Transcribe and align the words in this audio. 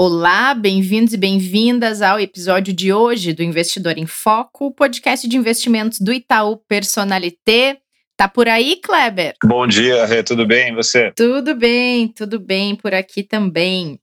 Olá, 0.00 0.54
bem-vindos 0.54 1.12
e 1.12 1.16
bem-vindas 1.16 2.02
ao 2.02 2.20
episódio 2.20 2.72
de 2.72 2.92
hoje 2.92 3.32
do 3.32 3.42
Investidor 3.42 3.98
em 3.98 4.06
Foco, 4.06 4.66
o 4.66 4.72
podcast 4.72 5.26
de 5.26 5.36
investimentos 5.36 5.98
do 5.98 6.12
Itaú 6.12 6.56
Personalité. 6.68 7.78
Tá 8.16 8.28
por 8.28 8.46
aí, 8.46 8.76
Kleber? 8.76 9.34
Bom 9.42 9.66
dia, 9.66 10.06
Rê, 10.06 10.22
tudo 10.22 10.46
bem? 10.46 10.68
E 10.68 10.74
você? 10.76 11.10
Tudo 11.16 11.52
bem, 11.52 12.06
tudo 12.06 12.38
bem 12.38 12.76
por 12.76 12.94
aqui 12.94 13.24
também. 13.24 13.98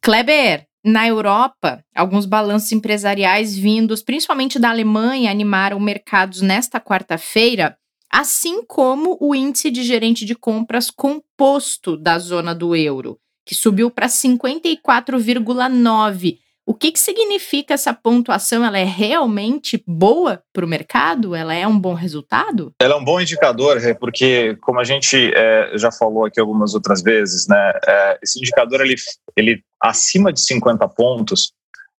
Kleber, 0.00 0.64
na 0.82 1.06
Europa, 1.06 1.84
alguns 1.94 2.24
balanços 2.24 2.72
empresariais 2.72 3.54
vindos, 3.54 4.02
principalmente 4.02 4.58
da 4.58 4.70
Alemanha, 4.70 5.30
animaram 5.30 5.78
mercados 5.78 6.40
nesta 6.40 6.80
quarta-feira, 6.80 7.76
assim 8.10 8.64
como 8.64 9.18
o 9.20 9.34
índice 9.34 9.70
de 9.70 9.82
gerente 9.82 10.24
de 10.24 10.34
compras 10.34 10.90
composto 10.90 11.94
da 11.98 12.18
zona 12.18 12.54
do 12.54 12.74
euro 12.74 13.18
que 13.44 13.54
subiu 13.54 13.90
para 13.90 14.06
54,9. 14.06 16.38
O 16.66 16.74
que, 16.74 16.92
que 16.92 17.00
significa 17.00 17.74
essa 17.74 17.92
pontuação? 17.92 18.64
Ela 18.64 18.78
é 18.78 18.84
realmente 18.84 19.82
boa 19.86 20.40
para 20.52 20.64
o 20.64 20.68
mercado? 20.68 21.34
Ela 21.34 21.52
é 21.52 21.66
um 21.66 21.76
bom 21.76 21.94
resultado? 21.94 22.72
Ela 22.80 22.94
é 22.94 22.96
um 22.96 23.04
bom 23.04 23.20
indicador, 23.20 23.80
porque 23.98 24.56
como 24.60 24.78
a 24.78 24.84
gente 24.84 25.32
é, 25.34 25.76
já 25.76 25.90
falou 25.90 26.26
aqui 26.26 26.38
algumas 26.38 26.72
outras 26.74 27.02
vezes, 27.02 27.48
né, 27.48 27.72
é, 27.84 28.20
esse 28.22 28.38
indicador 28.38 28.82
ele, 28.82 28.94
ele 29.36 29.64
acima 29.82 30.32
de 30.32 30.40
50 30.40 30.86
pontos 30.88 31.52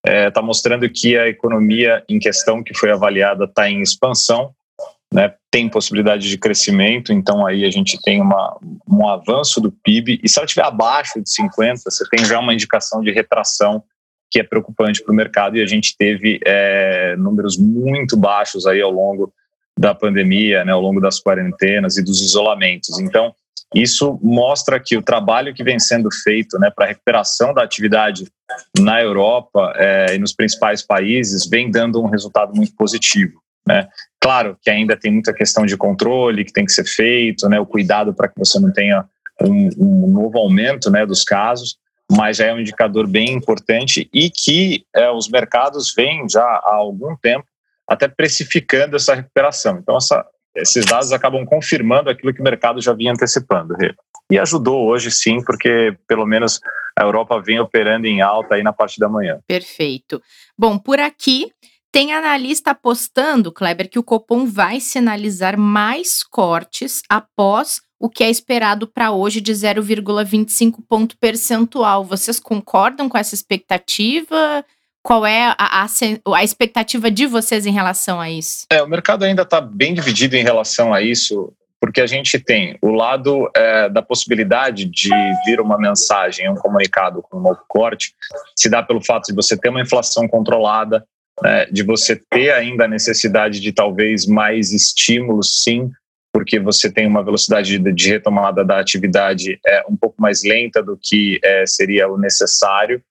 está 0.05 0.13
é, 0.13 0.31
tá 0.31 0.41
mostrando 0.41 0.89
que 0.89 1.17
a 1.17 1.27
economia 1.27 2.01
em 2.07 2.17
questão 2.17 2.63
que 2.63 2.73
foi 2.73 2.91
avaliada 2.91 3.43
está 3.45 3.69
em 3.69 3.81
expansão 3.81 4.55
né, 5.13 5.33
tem 5.51 5.67
possibilidade 5.67 6.29
de 6.29 6.37
crescimento, 6.37 7.11
então 7.11 7.45
aí 7.45 7.65
a 7.65 7.69
gente 7.69 7.99
tem 8.01 8.21
uma, 8.21 8.57
um 8.87 9.07
avanço 9.07 9.59
do 9.59 9.71
PIB, 9.71 10.21
e 10.23 10.29
se 10.29 10.39
ela 10.39 10.45
estiver 10.45 10.65
abaixo 10.65 11.21
de 11.21 11.29
50, 11.29 11.81
você 11.89 12.05
tem 12.09 12.23
já 12.23 12.39
uma 12.39 12.53
indicação 12.53 13.01
de 13.01 13.11
retração 13.11 13.83
que 14.31 14.39
é 14.39 14.43
preocupante 14.43 15.03
para 15.03 15.11
o 15.11 15.15
mercado, 15.15 15.57
e 15.57 15.61
a 15.61 15.65
gente 15.65 15.95
teve 15.97 16.39
é, 16.45 17.15
números 17.17 17.57
muito 17.57 18.15
baixos 18.15 18.65
aí 18.65 18.81
ao 18.81 18.91
longo 18.91 19.33
da 19.77 19.93
pandemia, 19.93 20.63
né, 20.63 20.71
ao 20.71 20.81
longo 20.81 21.01
das 21.01 21.19
quarentenas 21.19 21.97
e 21.97 22.03
dos 22.03 22.21
isolamentos. 22.21 22.97
Então, 22.99 23.35
isso 23.73 24.19
mostra 24.21 24.79
que 24.79 24.97
o 24.97 25.01
trabalho 25.01 25.53
que 25.53 25.63
vem 25.63 25.79
sendo 25.79 26.09
feito 26.23 26.57
né, 26.59 26.69
para 26.69 26.85
a 26.85 26.87
recuperação 26.89 27.53
da 27.53 27.63
atividade 27.63 28.25
na 28.77 29.01
Europa 29.01 29.73
é, 29.75 30.15
e 30.15 30.19
nos 30.19 30.33
principais 30.33 30.81
países 30.81 31.47
vem 31.49 31.71
dando 31.71 32.01
um 32.01 32.09
resultado 32.09 32.53
muito 32.53 32.75
positivo. 32.75 33.41
Né? 33.67 33.87
Claro 34.19 34.57
que 34.61 34.69
ainda 34.69 34.97
tem 34.97 35.11
muita 35.11 35.33
questão 35.33 35.65
de 35.65 35.77
controle 35.77 36.45
que 36.45 36.53
tem 36.53 36.65
que 36.65 36.71
ser 36.71 36.85
feito, 36.85 37.47
né? 37.47 37.59
o 37.59 37.65
cuidado 37.65 38.13
para 38.13 38.27
que 38.27 38.37
você 38.37 38.59
não 38.59 38.71
tenha 38.71 39.05
um, 39.41 39.69
um, 39.77 40.07
novo 40.07 40.37
aumento 40.37 40.89
né, 40.89 41.05
dos 41.05 41.23
casos, 41.23 41.77
mas 42.11 42.37
já 42.37 42.47
é 42.47 42.53
um 42.53 42.59
indicador 42.59 43.07
bem 43.07 43.31
importante 43.31 44.09
e 44.13 44.29
que 44.29 44.83
é, 44.95 45.09
os 45.09 45.29
mercados 45.29 45.93
vêm 45.95 46.27
já 46.29 46.43
há 46.43 46.75
algum 46.75 47.15
tempo 47.15 47.45
até 47.87 48.07
precificando 48.07 48.95
essa 48.95 49.15
recuperação. 49.15 49.79
Então, 49.79 49.97
essa, 49.97 50.25
esses 50.55 50.85
dados 50.85 51.11
acabam 51.11 51.45
confirmando 51.45 52.09
aquilo 52.09 52.33
que 52.33 52.41
o 52.41 52.43
mercado 52.43 52.81
já 52.81 52.93
vinha 52.93 53.11
antecipando. 53.11 53.75
E 54.29 54.39
ajudou 54.39 54.87
hoje, 54.87 55.11
sim, 55.11 55.43
porque 55.43 55.95
pelo 56.07 56.25
menos 56.25 56.59
a 56.97 57.03
Europa 57.03 57.41
vem 57.41 57.59
operando 57.59 58.07
em 58.07 58.21
alta 58.21 58.55
aí 58.55 58.63
na 58.63 58.73
parte 58.73 58.99
da 58.99 59.09
manhã. 59.09 59.39
Perfeito. 59.47 60.21
Bom, 60.57 60.77
por 60.77 60.99
aqui 60.99 61.51
tem 61.91 62.13
analista 62.13 62.71
apostando, 62.71 63.51
Kleber, 63.51 63.89
que 63.89 63.99
o 63.99 64.03
Copom 64.03 64.45
vai 64.45 64.79
sinalizar 64.79 65.57
mais 65.57 66.23
cortes 66.23 67.01
após 67.09 67.81
o 67.99 68.09
que 68.09 68.23
é 68.23 68.29
esperado 68.29 68.87
para 68.87 69.11
hoje 69.11 69.41
de 69.41 69.51
0,25 69.51 70.77
ponto 70.87 71.17
percentual. 71.17 72.03
Vocês 72.03 72.39
concordam 72.39 73.07
com 73.07 73.17
essa 73.17 73.35
expectativa? 73.35 74.65
Qual 75.03 75.25
é 75.25 75.53
a, 75.57 75.83
a, 75.83 75.87
a 76.35 76.43
expectativa 76.43 77.11
de 77.11 77.27
vocês 77.27 77.65
em 77.65 77.71
relação 77.71 78.19
a 78.19 78.29
isso? 78.29 78.65
É, 78.71 78.81
o 78.81 78.87
mercado 78.87 79.23
ainda 79.23 79.43
está 79.43 79.59
bem 79.59 79.93
dividido 79.93 80.35
em 80.35 80.43
relação 80.43 80.93
a 80.93 81.01
isso, 81.01 81.53
porque 81.79 81.99
a 81.99 82.07
gente 82.07 82.39
tem 82.39 82.77
o 82.81 82.91
lado 82.91 83.49
é, 83.55 83.89
da 83.89 84.01
possibilidade 84.01 84.85
de 84.85 85.09
vir 85.45 85.59
uma 85.59 85.77
mensagem, 85.77 86.49
um 86.49 86.55
comunicado 86.55 87.21
com 87.21 87.37
um 87.37 87.41
novo 87.41 87.61
corte, 87.67 88.15
se 88.55 88.69
dá 88.69 88.81
pelo 88.81 89.03
fato 89.03 89.25
de 89.25 89.35
você 89.35 89.57
ter 89.57 89.69
uma 89.69 89.81
inflação 89.81 90.27
controlada, 90.27 91.05
né, 91.41 91.65
de 91.65 91.83
você 91.83 92.15
ter 92.29 92.51
ainda 92.51 92.85
a 92.85 92.87
necessidade 92.87 93.59
de 93.59 93.71
talvez 93.71 94.25
mais 94.25 94.71
estímulos, 94.71 95.63
sim, 95.63 95.89
porque 96.33 96.59
você 96.59 96.91
tem 96.91 97.07
uma 97.07 97.23
velocidade 97.23 97.77
de, 97.77 98.09
retomada 98.09 98.63
da 98.63 98.79
atividade 98.79 99.59
é, 99.65 99.83
um 99.89 99.97
pouco 99.97 100.21
mais 100.21 100.43
lenta 100.43 100.81
do 100.81 100.97
que 101.01 101.39
é, 101.43 101.65
seria 101.65 102.07
o 102.07 102.17
necessário. 102.17 103.01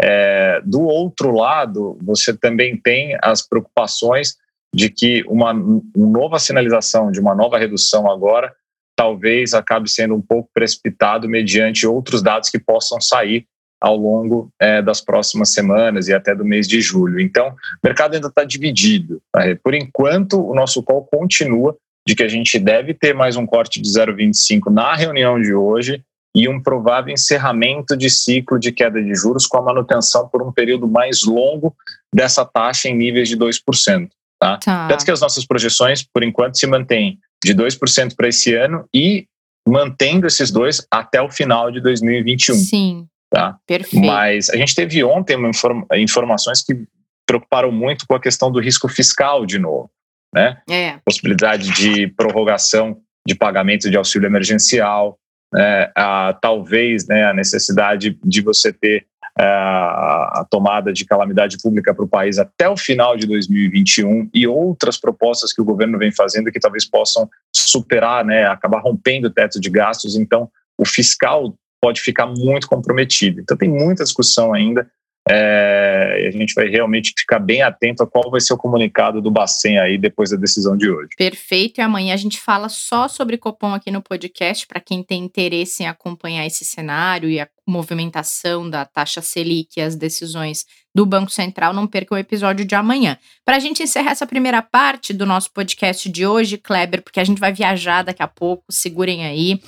É, 0.00 0.60
do 0.64 0.82
outro 0.82 1.32
lado, 1.32 1.98
você 2.00 2.36
também 2.36 2.76
tem 2.76 3.18
as 3.20 3.46
preocupações 3.46 4.36
de 4.72 4.90
que 4.90 5.24
uma, 5.26 5.52
uma 5.52 5.82
nova 5.96 6.38
sinalização 6.38 7.10
de 7.10 7.18
uma 7.18 7.34
nova 7.34 7.58
redução 7.58 8.08
agora 8.08 8.54
talvez 8.94 9.54
acabe 9.54 9.88
sendo 9.88 10.14
um 10.14 10.20
pouco 10.20 10.50
precipitado 10.52 11.28
mediante 11.28 11.86
outros 11.86 12.22
dados 12.22 12.50
que 12.50 12.58
possam 12.58 13.00
sair 13.00 13.46
ao 13.80 13.96
longo 13.96 14.50
é, 14.60 14.82
das 14.82 15.00
próximas 15.00 15.52
semanas 15.52 16.08
e 16.08 16.14
até 16.14 16.34
do 16.34 16.44
mês 16.44 16.66
de 16.66 16.80
julho. 16.80 17.20
Então, 17.20 17.48
o 17.48 17.86
mercado 17.86 18.14
ainda 18.14 18.28
está 18.28 18.44
dividido. 18.44 19.20
Tá? 19.32 19.42
Por 19.62 19.74
enquanto, 19.74 20.40
o 20.40 20.54
nosso 20.54 20.82
call 20.82 21.04
continua 21.04 21.76
de 22.06 22.14
que 22.14 22.22
a 22.22 22.28
gente 22.28 22.58
deve 22.58 22.94
ter 22.94 23.14
mais 23.14 23.36
um 23.36 23.46
corte 23.46 23.80
de 23.80 23.88
0,25 23.88 24.70
na 24.70 24.94
reunião 24.94 25.40
de 25.40 25.54
hoje 25.54 26.02
e 26.34 26.48
um 26.48 26.60
provável 26.60 27.12
encerramento 27.12 27.96
de 27.96 28.08
ciclo 28.10 28.58
de 28.58 28.72
queda 28.72 29.02
de 29.02 29.14
juros 29.14 29.46
com 29.46 29.58
a 29.58 29.62
manutenção 29.62 30.28
por 30.28 30.42
um 30.42 30.52
período 30.52 30.86
mais 30.86 31.24
longo 31.24 31.74
dessa 32.14 32.44
taxa 32.44 32.88
em 32.88 32.96
níveis 32.96 33.28
de 33.28 33.36
2%. 33.36 34.08
Tá? 34.40 34.56
Tá. 34.58 34.88
Tanto 34.88 35.04
que 35.04 35.10
as 35.10 35.20
nossas 35.20 35.44
projeções, 35.44 36.02
por 36.02 36.22
enquanto, 36.22 36.58
se 36.58 36.66
mantêm 36.66 37.18
de 37.44 37.54
2% 37.54 38.14
para 38.16 38.28
esse 38.28 38.54
ano 38.54 38.84
e 38.94 39.26
mantendo 39.68 40.26
esses 40.26 40.50
dois 40.50 40.86
até 40.90 41.20
o 41.20 41.30
final 41.30 41.70
de 41.70 41.80
2021. 41.80 42.54
Sim. 42.54 43.06
Tá? 43.30 43.58
Perfeito. 43.66 44.04
Mas 44.04 44.48
a 44.48 44.56
gente 44.56 44.74
teve 44.74 45.04
ontem 45.04 45.36
inform 45.48 45.84
informações 45.94 46.62
que 46.62 46.86
preocuparam 47.26 47.70
muito 47.70 48.06
com 48.06 48.14
a 48.14 48.20
questão 48.20 48.50
do 48.50 48.58
risco 48.58 48.88
fiscal 48.88 49.44
de 49.44 49.58
novo. 49.58 49.90
Né? 50.34 50.60
É. 50.68 50.98
Possibilidade 51.04 51.70
de 51.72 52.08
prorrogação 52.08 53.00
de 53.26 53.34
pagamento 53.34 53.90
de 53.90 53.96
auxílio 53.96 54.26
emergencial, 54.26 55.18
né? 55.52 55.90
a, 55.94 56.36
talvez 56.40 57.06
né, 57.06 57.24
a 57.26 57.34
necessidade 57.34 58.18
de 58.24 58.40
você 58.40 58.72
ter 58.72 59.06
a, 59.38 59.42
é, 59.42 60.40
a 60.40 60.46
tomada 60.50 60.92
de 60.92 61.04
calamidade 61.04 61.58
pública 61.62 61.94
para 61.94 62.04
o 62.04 62.08
país 62.08 62.38
até 62.38 62.68
o 62.68 62.76
final 62.76 63.16
de 63.16 63.26
2021 63.26 64.30
e 64.32 64.46
outras 64.46 64.98
propostas 64.98 65.52
que 65.52 65.60
o 65.60 65.64
governo 65.64 65.98
vem 65.98 66.10
fazendo 66.10 66.50
que 66.50 66.60
talvez 66.60 66.88
possam 66.88 67.28
superar, 67.54 68.24
né, 68.24 68.46
acabar 68.46 68.80
rompendo 68.80 69.28
o 69.28 69.32
teto 69.32 69.60
de 69.60 69.68
gastos. 69.68 70.16
Então, 70.16 70.50
o 70.78 70.86
fiscal 70.86 71.54
pode 71.80 72.00
ficar 72.00 72.26
muito 72.26 72.68
comprometido. 72.68 73.40
Então 73.40 73.56
tem 73.56 73.68
muita 73.68 74.04
discussão 74.04 74.52
ainda. 74.52 74.88
É, 75.30 76.26
a 76.26 76.30
gente 76.30 76.54
vai 76.54 76.68
realmente 76.68 77.12
ficar 77.18 77.38
bem 77.38 77.60
atento 77.60 78.02
a 78.02 78.06
qual 78.06 78.30
vai 78.30 78.40
ser 78.40 78.54
o 78.54 78.56
comunicado 78.56 79.20
do 79.20 79.30
Bacen 79.30 79.78
aí 79.78 79.98
depois 79.98 80.30
da 80.30 80.38
decisão 80.38 80.74
de 80.74 80.90
hoje. 80.90 81.10
Perfeito. 81.18 81.78
E 81.78 81.82
amanhã 81.82 82.14
a 82.14 82.16
gente 82.16 82.40
fala 82.40 82.70
só 82.70 83.08
sobre 83.08 83.36
Copom 83.36 83.74
aqui 83.74 83.90
no 83.90 84.00
podcast 84.00 84.66
para 84.66 84.80
quem 84.80 85.02
tem 85.02 85.22
interesse 85.22 85.82
em 85.82 85.86
acompanhar 85.86 86.46
esse 86.46 86.64
cenário 86.64 87.28
e 87.28 87.38
a 87.38 87.48
movimentação 87.68 88.68
da 88.68 88.84
taxa 88.84 89.20
Selic 89.20 89.76
e 89.76 89.80
as 89.80 89.94
decisões 89.94 90.64
do 90.94 91.04
Banco 91.04 91.30
Central, 91.30 91.72
não 91.72 91.86
perca 91.86 92.14
o 92.14 92.18
episódio 92.18 92.64
de 92.64 92.74
amanhã. 92.74 93.18
Para 93.44 93.56
a 93.56 93.58
gente 93.60 93.82
encerrar 93.82 94.12
essa 94.12 94.26
primeira 94.26 94.62
parte 94.62 95.12
do 95.12 95.26
nosso 95.26 95.52
podcast 95.52 96.08
de 96.08 96.26
hoje, 96.26 96.56
Kleber, 96.56 97.02
porque 97.02 97.20
a 97.20 97.24
gente 97.24 97.38
vai 97.38 97.52
viajar 97.52 98.02
daqui 98.02 98.22
a 98.22 98.26
pouco, 98.26 98.64
segurem 98.70 99.24
aí. 99.24 99.60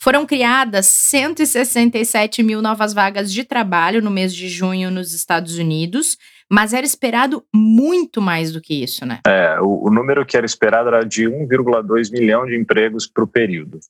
Foram 0.00 0.24
criadas 0.24 0.86
167 0.86 2.42
mil 2.42 2.62
novas 2.62 2.94
vagas 2.94 3.32
de 3.32 3.44
trabalho 3.44 4.00
no 4.00 4.10
mês 4.10 4.34
de 4.34 4.48
junho 4.48 4.90
nos 4.90 5.12
Estados 5.12 5.58
Unidos. 5.58 6.16
Mas 6.50 6.72
era 6.72 6.86
esperado 6.86 7.44
muito 7.54 8.22
mais 8.22 8.52
do 8.52 8.60
que 8.60 8.82
isso, 8.82 9.04
né? 9.04 9.20
É, 9.26 9.60
o, 9.60 9.88
o 9.88 9.90
número 9.90 10.24
que 10.24 10.36
era 10.36 10.46
esperado 10.46 10.88
era 10.88 11.04
de 11.04 11.24
1,2 11.24 12.10
milhão 12.10 12.46
de 12.46 12.56
empregos 12.56 13.06
para 13.06 13.24
o 13.24 13.26
período. 13.26 13.80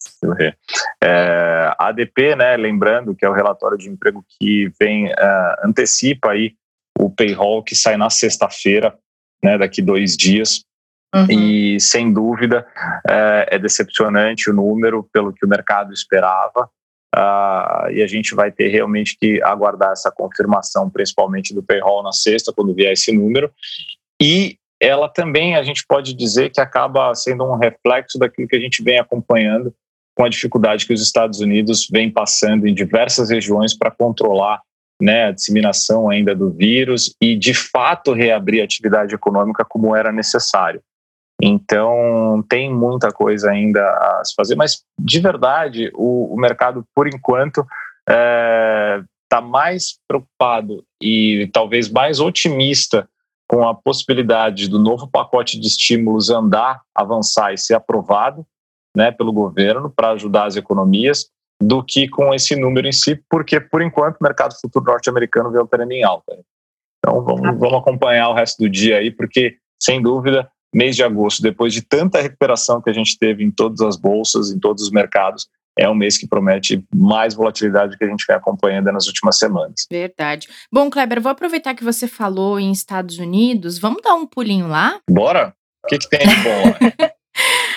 É, 1.02 1.72
a 1.78 1.88
ADP, 1.88 2.34
né, 2.34 2.56
lembrando 2.56 3.14
que 3.14 3.25
é 3.25 3.28
o 3.28 3.32
relatório 3.32 3.78
de 3.78 3.88
emprego 3.88 4.25
que 4.28 4.70
vem 4.81 5.06
uh, 5.06 5.64
antecipa 5.64 6.32
aí 6.32 6.55
o 6.99 7.08
payroll 7.08 7.62
que 7.62 7.76
sai 7.76 7.96
na 7.96 8.10
sexta-feira, 8.10 8.99
né, 9.43 9.56
daqui 9.56 9.81
dois 9.81 10.16
dias. 10.16 10.64
Uhum. 11.14 11.26
E, 11.31 11.81
sem 11.81 12.12
dúvida, 12.12 12.66
é, 13.08 13.49
é, 13.52 13.58
decepcionante 13.58 14.50
o 14.50 14.52
número 14.52 15.02
pelo 15.11 15.32
que 15.32 15.46
o 15.46 15.49
mercado 15.49 15.93
esperava. 15.93 16.69
Uh, 17.14 17.90
e 17.90 18.02
a 18.02 18.06
gente 18.06 18.34
vai 18.34 18.52
ter 18.52 18.69
realmente 18.69 19.16
que 19.19 19.43
aguardar 19.43 19.93
essa 19.93 20.10
confirmação, 20.10 20.90
principalmente 20.90 21.55
do 21.55 21.62
payroll 21.62 22.02
na 22.02 22.12
sexta, 22.12 22.52
quando 22.52 22.75
vier 22.75 22.93
esse 22.93 23.10
número. 23.12 23.50
E 24.20 24.58
ela 24.81 25.08
também, 25.08 25.56
a 25.56 25.62
gente 25.62 25.84
pode 25.87 26.14
dizer 26.14 26.50
que 26.50 26.60
acaba 26.60 27.14
sendo 27.14 27.44
um 27.44 27.56
reflexo 27.56 28.19
daquilo 28.19 28.46
que 28.46 28.56
a 28.56 28.60
gente 28.60 28.82
vem 28.82 28.99
acompanhando 28.99 29.75
com 30.14 30.25
a 30.25 30.28
dificuldade 30.28 30.87
que 30.87 30.93
os 30.93 31.02
Estados 31.02 31.40
Unidos 31.40 31.88
vem 31.90 32.10
passando 32.10 32.66
em 32.66 32.75
diversas 32.75 33.31
regiões 33.31 33.76
para 33.76 33.90
controlar 33.90 34.61
né, 35.00 35.26
a 35.26 35.32
disseminação 35.32 36.11
ainda 36.11 36.34
do 36.34 36.50
vírus 36.50 37.14
e, 37.20 37.37
de 37.37 37.54
fato, 37.54 38.12
reabrir 38.12 38.61
a 38.61 38.64
atividade 38.64 39.14
econômica 39.14 39.64
como 39.64 39.94
era 39.94 40.12
necessário. 40.12 40.82
Então, 41.40 42.44
tem 42.49 42.73
muita 42.73 43.12
coisa 43.12 43.50
ainda 43.50 43.81
a 43.81 44.23
se 44.25 44.35
fazer, 44.35 44.56
mas, 44.56 44.82
de 44.99 45.20
verdade, 45.20 45.90
o, 45.94 46.35
o 46.35 46.37
mercado, 46.37 46.85
por 46.94 47.06
enquanto, 47.06 47.61
está 47.61 48.12
é, 48.12 49.02
tá 49.29 49.40
mais 49.40 49.99
preocupado 50.08 50.85
e 51.00 51.49
talvez 51.52 51.88
mais 51.88 52.19
otimista 52.19 53.08
com 53.49 53.67
a 53.67 53.75
possibilidade 53.75 54.69
do 54.69 54.79
novo 54.79 55.08
pacote 55.08 55.58
de 55.58 55.69
estímulos 55.69 56.29
andar, 56.29 56.82
avançar 56.94 57.55
e 57.55 57.58
ser 57.58 57.75
aprovado 57.75 58.44
né, 58.94 59.12
pelo 59.12 59.32
governo 59.32 59.90
para 59.90 60.11
ajudar 60.11 60.46
as 60.46 60.56
economias, 60.56 61.31
do 61.61 61.82
que 61.82 62.08
com 62.08 62.35
esse 62.35 62.55
número 62.55 62.87
em 62.87 62.93
si, 62.93 63.20
porque, 63.29 63.61
por 63.61 63.82
enquanto, 63.82 64.17
o 64.20 64.25
mercado 64.25 64.55
futuro 64.61 64.85
norte-americano 64.85 65.50
vem 65.50 65.61
operando 65.61 65.93
em 65.93 66.05
alta. 66.05 66.38
Então, 66.99 67.23
vamos, 67.23 67.58
vamos 67.58 67.79
acompanhar 67.79 68.29
o 68.29 68.35
resto 68.35 68.62
do 68.62 68.69
dia 68.69 68.99
aí, 68.99 69.11
porque, 69.11 69.56
sem 69.81 70.00
dúvida, 70.00 70.49
mês 70.74 70.96
de 70.96 71.02
agosto, 71.02 71.42
depois 71.42 71.72
de 71.72 71.82
tanta 71.82 72.20
recuperação 72.20 72.80
que 72.80 72.90
a 72.90 72.92
gente 72.92 73.18
teve 73.18 73.44
em 73.44 73.50
todas 73.50 73.80
as 73.80 73.96
bolsas, 73.96 74.50
em 74.50 74.58
todos 74.58 74.82
os 74.82 74.90
mercados, 74.90 75.48
é 75.78 75.88
um 75.88 75.94
mês 75.94 76.18
que 76.18 76.26
promete 76.26 76.84
mais 76.92 77.34
volatilidade 77.34 77.96
que 77.96 78.04
a 78.04 78.08
gente 78.08 78.24
vem 78.26 78.36
acompanhando 78.36 78.90
nas 78.90 79.06
últimas 79.06 79.38
semanas. 79.38 79.86
Verdade. 79.90 80.48
Bom, 80.72 80.90
Kleber, 80.90 81.20
vou 81.20 81.30
aproveitar 81.30 81.74
que 81.74 81.84
você 81.84 82.08
falou 82.08 82.58
em 82.58 82.72
Estados 82.72 83.18
Unidos. 83.18 83.78
Vamos 83.78 84.02
dar 84.02 84.14
um 84.14 84.26
pulinho 84.26 84.66
lá? 84.66 84.98
Bora! 85.08 85.54
O 85.84 85.88
que, 85.88 85.98
que 85.98 86.08
tem 86.08 86.26
de 86.26 86.36
bom 86.36 86.64
lá? 86.64 87.10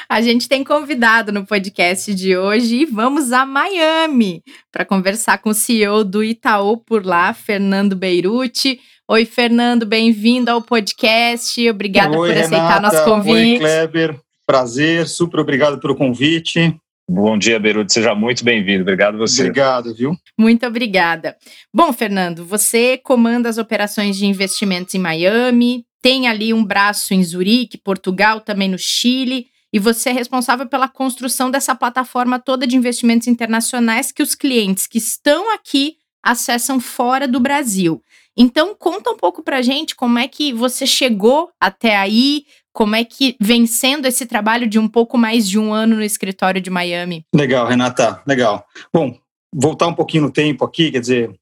A 0.10 0.20
gente 0.20 0.50
tem 0.50 0.62
convidado 0.62 1.32
no 1.32 1.46
podcast 1.46 2.14
de 2.14 2.36
hoje 2.36 2.82
e 2.82 2.86
vamos 2.86 3.32
a 3.32 3.46
Miami 3.46 4.44
para 4.70 4.84
conversar 4.84 5.38
com 5.38 5.52
o 5.52 5.54
CEO 5.54 6.04
do 6.04 6.22
Itaú 6.22 6.76
por 6.76 7.06
lá, 7.06 7.34
Fernando 7.34 7.96
Beirute. 7.96 8.78
Oi, 9.12 9.26
Fernando, 9.26 9.86
bem-vindo 9.86 10.50
ao 10.50 10.62
podcast. 10.62 11.70
Obrigada 11.70 12.18
Oi, 12.18 12.30
por 12.30 12.34
Renata. 12.34 12.56
aceitar 12.56 12.82
nosso 12.82 13.04
convite. 13.04 13.36
Oi, 13.36 13.60
Kleber. 13.60 14.18
Prazer, 14.48 15.06
super 15.06 15.42
obrigado 15.42 15.82
pelo 15.82 15.98
convite. 15.98 16.74
Bom 17.10 17.38
dia, 17.38 17.60
Beirute. 17.60 17.92
Seja 17.92 18.16
muito 18.16 18.46
bem-vindo. 18.46 18.84
Obrigado 18.84 19.18
você. 19.18 19.42
Obrigado, 19.42 19.94
viu? 19.94 20.16
Muito 20.40 20.66
obrigada. 20.66 21.36
Bom, 21.74 21.92
Fernando, 21.92 22.46
você 22.46 22.98
comanda 23.04 23.50
as 23.50 23.58
operações 23.58 24.16
de 24.16 24.26
investimentos 24.26 24.96
em 24.96 25.00
Miami, 25.00 25.84
tem 26.02 26.30
ali 26.30 26.54
um 26.54 26.64
braço 26.64 27.14
em 27.14 27.22
Zurique, 27.22 27.78
Portugal, 27.78 28.40
também 28.40 28.70
no 28.70 28.80
Chile 28.80 29.48
e 29.74 29.78
você 29.78 30.12
é 30.12 30.14
responsável 30.14 30.68
pela 30.68 30.88
construção 30.88 31.52
dessa 31.52 31.76
plataforma 31.76 32.40
toda 32.40 32.66
de 32.66 32.78
investimentos 32.78 33.28
internacionais 33.28 34.10
que 34.10 34.24
os 34.24 34.36
clientes 34.36 34.88
que 34.88 35.00
estão 35.00 35.54
aqui 35.54 35.98
acessam 36.24 36.80
fora 36.80 37.28
do 37.28 37.42
Brasil. 37.42 38.02
Então, 38.38 38.76
conta 38.76 39.12
um 39.12 39.18
pouco 39.18 39.44
para 39.44 39.62
gente 39.62 39.96
como 39.96 40.18
é 40.18 40.28
que 40.28 40.54
você 40.54 40.88
chegou 40.88 41.50
até 41.60 41.98
aí, 41.98 42.46
como 42.74 42.96
é 42.96 43.04
que 43.04 43.36
vem 43.40 43.66
sendo 43.66 44.08
esse 44.08 44.26
trabalho 44.26 44.68
de 44.68 44.80
um 44.80 44.88
pouco 44.88 45.18
mais 45.18 45.48
de 45.48 45.60
um 45.60 45.74
ano 45.74 45.98
no 45.98 46.04
escritório 46.04 46.62
de 46.62 46.70
Miami. 46.70 47.26
Legal, 47.36 47.68
Renata, 47.68 48.22
legal. 48.26 48.66
Bom, 48.94 49.18
voltar 49.54 49.88
um 49.88 49.94
pouquinho 49.94 50.24
no 50.24 50.32
tempo 50.32 50.64
aqui, 50.64 50.92
quer 50.92 51.02
dizer, 51.02 51.34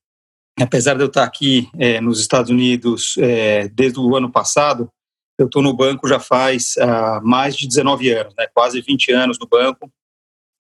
apesar 0.60 0.96
de 0.96 1.02
eu 1.02 1.08
estar 1.08 1.24
aqui 1.24 1.70
é, 1.78 2.02
nos 2.02 2.20
Estados 2.20 2.50
Unidos 2.50 3.16
é, 3.20 3.68
desde 3.70 4.00
o 4.00 4.16
ano 4.16 4.32
passado, 4.32 4.90
eu 5.38 5.46
estou 5.46 5.62
no 5.62 5.74
banco 5.74 6.08
já 6.08 6.20
faz 6.20 6.76
uh, 6.78 7.26
mais 7.26 7.56
de 7.56 7.66
19 7.66 8.12
anos, 8.12 8.34
né, 8.38 8.46
quase 8.54 8.82
20 8.82 9.12
anos 9.14 9.40
no 9.40 9.48
banco, 9.48 9.90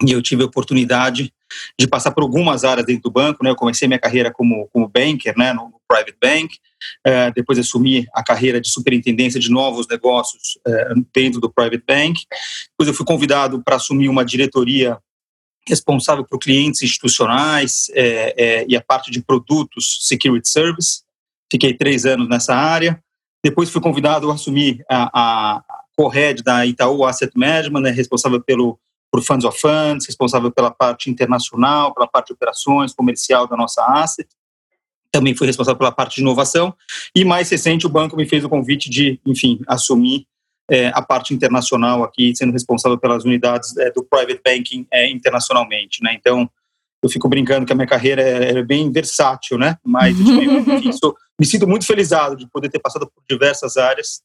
e 0.01 0.11
eu 0.13 0.21
tive 0.21 0.43
a 0.43 0.45
oportunidade 0.45 1.33
de 1.77 1.87
passar 1.87 2.11
por 2.11 2.23
algumas 2.23 2.63
áreas 2.63 2.85
dentro 2.85 3.03
do 3.03 3.11
banco. 3.11 3.43
Né, 3.43 3.49
eu 3.49 3.55
comecei 3.55 3.87
minha 3.87 3.99
carreira 3.99 4.31
como, 4.31 4.69
como 4.71 4.87
banker 4.87 5.37
né, 5.37 5.51
no 5.51 5.78
private 5.89 6.17
bank, 6.21 6.55
uh, 7.07 7.33
depois 7.33 7.57
assumi 7.57 8.07
a 8.13 8.23
carreira 8.23 8.61
de 8.61 8.69
superintendência 8.69 9.39
de 9.39 9.49
novos 9.49 9.87
negócios 9.87 10.59
uh, 10.67 11.05
dentro 11.13 11.41
do 11.41 11.51
private 11.51 11.83
bank. 11.85 12.21
Depois 12.69 12.87
eu 12.87 12.93
fui 12.93 13.05
convidado 13.05 13.61
para 13.63 13.75
assumir 13.75 14.07
uma 14.07 14.23
diretoria 14.23 14.99
responsável 15.67 16.23
por 16.25 16.39
clientes 16.39 16.81
institucionais 16.81 17.89
é, 17.93 18.33
é, 18.37 18.65
e 18.67 18.75
a 18.75 18.81
parte 18.81 19.11
de 19.11 19.21
produtos 19.21 19.99
security 20.07 20.47
service. 20.47 21.01
Fiquei 21.51 21.73
três 21.73 22.05
anos 22.05 22.29
nessa 22.29 22.55
área. 22.55 23.01
Depois 23.43 23.69
fui 23.69 23.81
convidado 23.81 24.29
a 24.29 24.35
assumir 24.35 24.83
a, 24.89 25.09
a 25.57 25.63
co-head 25.95 26.43
da 26.43 26.65
Itaú 26.65 27.05
Asset 27.05 27.31
Management, 27.35 27.81
né, 27.81 27.91
responsável 27.91 28.41
pelo 28.41 28.79
por 29.11 29.23
Funds 29.23 29.43
of 29.43 29.59
Funds, 29.59 30.05
responsável 30.05 30.51
pela 30.51 30.69
parte 30.69 31.09
internacional, 31.09 31.93
pela 31.93 32.07
parte 32.07 32.27
de 32.27 32.33
operações, 32.33 32.93
comercial 32.93 33.47
da 33.47 33.57
nossa 33.57 33.83
asset. 33.83 34.29
Também 35.11 35.35
fui 35.35 35.47
responsável 35.47 35.77
pela 35.77 35.91
parte 35.91 36.15
de 36.15 36.21
inovação. 36.21 36.73
E 37.15 37.25
mais 37.25 37.49
recente, 37.49 37.85
o 37.85 37.89
banco 37.89 38.15
me 38.15 38.27
fez 38.27 38.43
o 38.43 38.49
convite 38.49 38.89
de, 38.89 39.19
enfim, 39.25 39.59
assumir 39.67 40.25
é, 40.69 40.87
a 40.93 41.01
parte 41.01 41.33
internacional 41.33 42.03
aqui, 42.03 42.35
sendo 42.35 42.53
responsável 42.53 42.97
pelas 42.97 43.25
unidades 43.25 43.75
é, 43.77 43.91
do 43.91 44.03
private 44.03 44.41
banking 44.45 44.85
é, 44.91 45.09
internacionalmente. 45.09 46.03
Né? 46.03 46.13
Então, 46.13 46.49
eu 47.01 47.09
fico 47.09 47.27
brincando 47.27 47.65
que 47.65 47.73
a 47.73 47.75
minha 47.75 47.87
carreira 47.87 48.21
é, 48.21 48.51
é 48.51 48.63
bem 48.63 48.91
versátil, 48.91 49.57
né? 49.57 49.77
Mas, 49.83 50.19
enfim, 50.19 50.91
sou, 50.93 51.15
me 51.39 51.45
sinto 51.45 51.67
muito 51.67 51.85
felizado 51.85 52.35
de 52.35 52.47
poder 52.47 52.69
ter 52.69 52.79
passado 52.79 53.07
por 53.07 53.23
diversas 53.29 53.77
áreas 53.77 54.21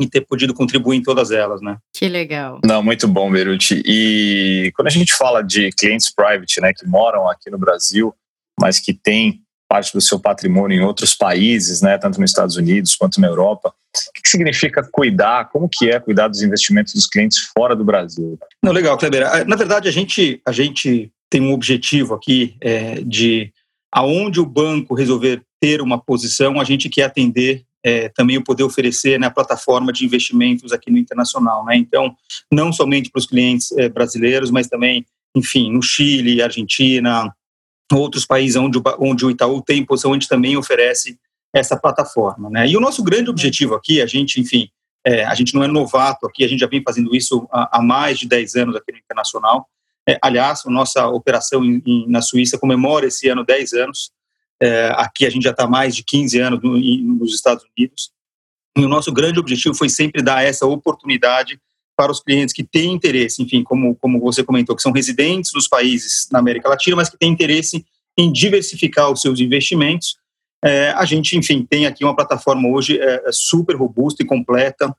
e 0.00 0.06
ter 0.06 0.22
podido 0.22 0.52
contribuir 0.52 0.96
em 0.96 1.02
todas 1.02 1.30
elas, 1.30 1.60
né? 1.60 1.78
Que 1.92 2.08
legal. 2.08 2.60
Não, 2.64 2.82
muito 2.82 3.06
bom, 3.08 3.30
Beruti. 3.30 3.82
E 3.84 4.72
quando 4.74 4.88
a 4.88 4.90
gente 4.90 5.12
fala 5.12 5.42
de 5.42 5.70
clientes 5.72 6.12
private, 6.14 6.60
né, 6.60 6.72
que 6.72 6.86
moram 6.86 7.28
aqui 7.28 7.50
no 7.50 7.58
Brasil, 7.58 8.14
mas 8.60 8.78
que 8.78 8.92
têm 8.92 9.42
parte 9.68 9.92
do 9.92 10.00
seu 10.00 10.18
patrimônio 10.18 10.78
em 10.80 10.84
outros 10.84 11.14
países, 11.14 11.82
né, 11.82 11.98
tanto 11.98 12.20
nos 12.20 12.30
Estados 12.30 12.56
Unidos 12.56 12.94
quanto 12.94 13.20
na 13.20 13.26
Europa, 13.26 13.74
o 14.08 14.22
que 14.22 14.28
significa 14.28 14.82
cuidar? 14.82 15.48
Como 15.50 15.68
que 15.68 15.90
é 15.90 15.98
cuidar 15.98 16.28
dos 16.28 16.42
investimentos 16.42 16.94
dos 16.94 17.06
clientes 17.06 17.50
fora 17.56 17.74
do 17.74 17.84
Brasil? 17.84 18.38
Não, 18.62 18.72
legal, 18.72 18.96
Kleber. 18.98 19.26
Ah, 19.26 19.44
na 19.44 19.56
verdade, 19.56 19.88
a 19.88 19.92
gente, 19.92 20.40
a 20.46 20.52
gente 20.52 21.10
tem 21.30 21.40
um 21.40 21.52
objetivo 21.52 22.14
aqui 22.14 22.56
é, 22.60 23.00
de 23.02 23.52
aonde 23.92 24.40
o 24.40 24.46
banco 24.46 24.94
resolver 24.94 25.42
ter 25.60 25.80
uma 25.80 25.98
posição, 25.98 26.60
a 26.60 26.64
gente 26.64 26.88
quer 26.88 27.04
atender 27.04 27.64
é, 27.82 28.08
também 28.08 28.36
o 28.36 28.44
poder 28.44 28.64
oferecer 28.64 29.18
né, 29.18 29.30
plataforma 29.30 29.92
de 29.92 30.04
investimentos 30.04 30.72
aqui 30.72 30.90
no 30.90 30.98
internacional. 30.98 31.64
Né? 31.64 31.76
Então, 31.76 32.14
não 32.52 32.72
somente 32.72 33.10
para 33.10 33.20
os 33.20 33.26
clientes 33.26 33.72
é, 33.72 33.88
brasileiros, 33.88 34.50
mas 34.50 34.66
também, 34.66 35.06
enfim, 35.36 35.72
no 35.72 35.80
Chile, 35.80 36.42
Argentina, 36.42 37.32
outros 37.92 38.24
países 38.24 38.56
onde 38.56 38.80
onde 38.98 39.24
o 39.24 39.30
Itaú 39.30 39.62
tem 39.62 39.84
posição, 39.84 40.12
gente 40.14 40.28
também 40.28 40.56
oferece 40.56 41.18
essa 41.54 41.76
plataforma. 41.76 42.50
Né? 42.50 42.68
E 42.68 42.76
o 42.76 42.80
nosso 42.80 43.02
grande 43.02 43.30
objetivo 43.30 43.74
aqui, 43.74 44.02
a 44.02 44.06
gente, 44.06 44.40
enfim, 44.40 44.68
é, 45.04 45.24
a 45.24 45.34
gente 45.34 45.54
não 45.54 45.62
é 45.62 45.68
novato 45.68 46.26
aqui, 46.26 46.44
a 46.44 46.48
gente 46.48 46.60
já 46.60 46.66
vem 46.66 46.82
fazendo 46.82 47.14
isso 47.14 47.48
há, 47.52 47.78
há 47.78 47.82
mais 47.82 48.18
de 48.18 48.26
10 48.26 48.56
anos 48.56 48.76
aqui 48.76 48.92
no 48.92 48.98
internacional, 48.98 49.68
é, 50.08 50.18
aliás, 50.22 50.62
a 50.64 50.70
nossa 50.70 51.08
operação 51.08 51.64
em, 51.64 51.82
em, 51.84 52.08
na 52.08 52.22
Suíça 52.22 52.58
comemora 52.58 53.06
esse 53.06 53.28
ano 53.28 53.44
10 53.44 53.72
anos. 53.72 54.12
É, 54.62 54.92
aqui 54.96 55.26
a 55.26 55.30
gente 55.30 55.42
já 55.42 55.50
está 55.50 55.66
mais 55.66 55.96
de 55.96 56.04
15 56.04 56.38
anos 56.38 56.62
no, 56.62 56.76
em, 56.76 57.02
nos 57.02 57.34
Estados 57.34 57.64
Unidos. 57.76 58.10
E 58.78 58.84
o 58.84 58.88
nosso 58.88 59.12
grande 59.12 59.40
objetivo 59.40 59.74
foi 59.74 59.88
sempre 59.88 60.22
dar 60.22 60.44
essa 60.44 60.66
oportunidade 60.66 61.60
para 61.96 62.12
os 62.12 62.20
clientes 62.20 62.54
que 62.54 62.62
têm 62.62 62.92
interesse, 62.92 63.42
enfim, 63.42 63.62
como, 63.62 63.96
como 63.96 64.20
você 64.20 64.44
comentou, 64.44 64.76
que 64.76 64.82
são 64.82 64.92
residentes 64.92 65.50
dos 65.52 65.66
países 65.66 66.28
na 66.30 66.38
América 66.38 66.68
Latina, 66.68 66.94
mas 66.94 67.08
que 67.08 67.16
têm 67.16 67.32
interesse 67.32 67.84
em 68.18 68.30
diversificar 68.30 69.10
os 69.10 69.22
seus 69.22 69.40
investimentos. 69.40 70.18
É, 70.64 70.90
a 70.90 71.04
gente, 71.04 71.36
enfim, 71.36 71.66
tem 71.68 71.86
aqui 71.86 72.04
uma 72.04 72.14
plataforma 72.14 72.68
hoje 72.68 72.98
é, 72.98 73.22
é 73.26 73.32
super 73.32 73.76
robusta 73.76 74.22
e 74.22 74.26
completa 74.26 74.94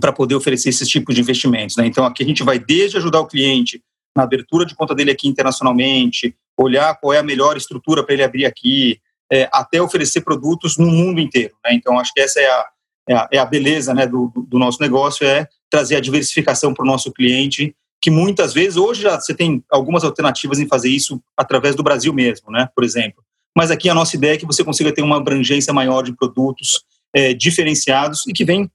para 0.00 0.12
poder 0.12 0.34
oferecer 0.34 0.70
esses 0.70 0.88
tipos 0.88 1.14
de 1.14 1.20
investimentos. 1.20 1.76
Né? 1.76 1.86
Então, 1.86 2.04
aqui 2.04 2.22
a 2.22 2.26
gente 2.26 2.42
vai 2.42 2.58
desde 2.58 2.96
ajudar 2.96 3.20
o 3.20 3.26
cliente 3.26 3.82
na 4.16 4.22
abertura 4.22 4.64
de 4.64 4.74
conta 4.74 4.94
dele 4.94 5.10
aqui 5.10 5.28
internacionalmente, 5.28 6.34
olhar 6.56 6.94
qual 6.98 7.12
é 7.12 7.18
a 7.18 7.22
melhor 7.22 7.56
estrutura 7.56 8.02
para 8.02 8.14
ele 8.14 8.22
abrir 8.22 8.46
aqui, 8.46 9.00
é, 9.30 9.48
até 9.52 9.80
oferecer 9.80 10.22
produtos 10.22 10.76
no 10.76 10.86
mundo 10.86 11.20
inteiro. 11.20 11.54
Né? 11.64 11.74
Então, 11.74 11.98
acho 11.98 12.12
que 12.12 12.20
essa 12.20 12.40
é 12.40 12.46
a, 12.46 12.66
é 13.08 13.14
a, 13.14 13.28
é 13.32 13.38
a 13.38 13.44
beleza 13.44 13.92
né, 13.94 14.06
do, 14.06 14.32
do, 14.48 14.58
nosso 14.58 14.80
negócio, 14.80 15.26
é 15.26 15.46
trazer 15.70 15.96
a 15.96 16.00
diversificação 16.00 16.72
para 16.72 16.84
o 16.84 16.86
nosso 16.86 17.12
cliente, 17.12 17.74
que 18.00 18.10
muitas 18.10 18.52
vezes, 18.52 18.76
hoje 18.76 19.02
já 19.02 19.18
você 19.18 19.34
tem 19.34 19.64
algumas 19.70 20.04
alternativas 20.04 20.58
em 20.58 20.68
fazer 20.68 20.88
isso 20.88 21.22
através 21.36 21.74
do 21.74 21.82
Brasil 21.82 22.12
mesmo, 22.12 22.50
né? 22.50 22.68
por 22.74 22.84
exemplo. 22.84 23.22
mas 23.56 23.70
aqui 23.70 23.88
a 23.88 23.94
nossa 23.94 24.16
ideia 24.16 24.34
é 24.34 24.36
que 24.36 24.46
você 24.46 24.64
consiga 24.64 24.92
ter 24.92 25.02
uma 25.02 25.16
abrangência 25.16 25.72
maior 25.72 26.02
de 26.02 26.14
produtos 26.14 26.84
é, 27.14 27.34
diferenciados 27.34 28.26
e 28.26 28.32
que 28.32 28.44
vem 28.44 28.70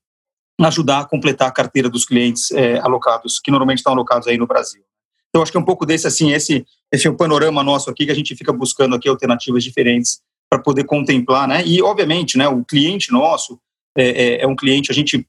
ajudar 0.66 1.02
a 1.02 1.06
completar 1.06 1.48
a 1.48 1.52
carteira 1.52 1.90
dos 1.90 2.06
clientes 2.06 2.52
é, 2.52 2.80
alocados, 2.80 3.40
que 3.40 3.52
normalmente 3.52 3.80
estão 3.80 3.94
alocados 3.94 4.28
aí 4.28 4.38
no 4.38 4.48
Brasil. 4.48 4.82
Então, 5.30 5.44
acho 5.44 5.52
que 5.52 5.58
é 5.58 5.62
um 5.62 5.66
pouco 5.66 5.86
desse, 5.86 6.08
assim, 6.08 6.32
esse, 6.32 6.66
esse 6.92 7.08
é 7.08 7.12
um 7.12 7.16
panorama 7.16 7.64
nosso 7.64 7.90
aqui, 7.90 8.06
que 8.06 8.12
a 8.12 8.16
gente 8.16 8.36
fica 8.36 8.52
buscando 8.52 8.96
aqui 8.96 9.08
alternativas 9.08 9.64
diferentes 9.64 10.20
para 10.50 10.60
poder 10.60 10.86
contemplar, 10.86 11.48
né? 11.48 11.64
E, 11.66 11.82
obviamente, 11.82 12.38
né, 12.38 12.48
o 12.48 12.64
cliente 12.64 13.12
nosso 13.12 13.60
é, 13.98 14.06
é, 14.06 14.42
é 14.44 14.48
um 14.48 14.56
cliente, 14.56 14.92
a 14.92 14.96
gente 14.96 15.28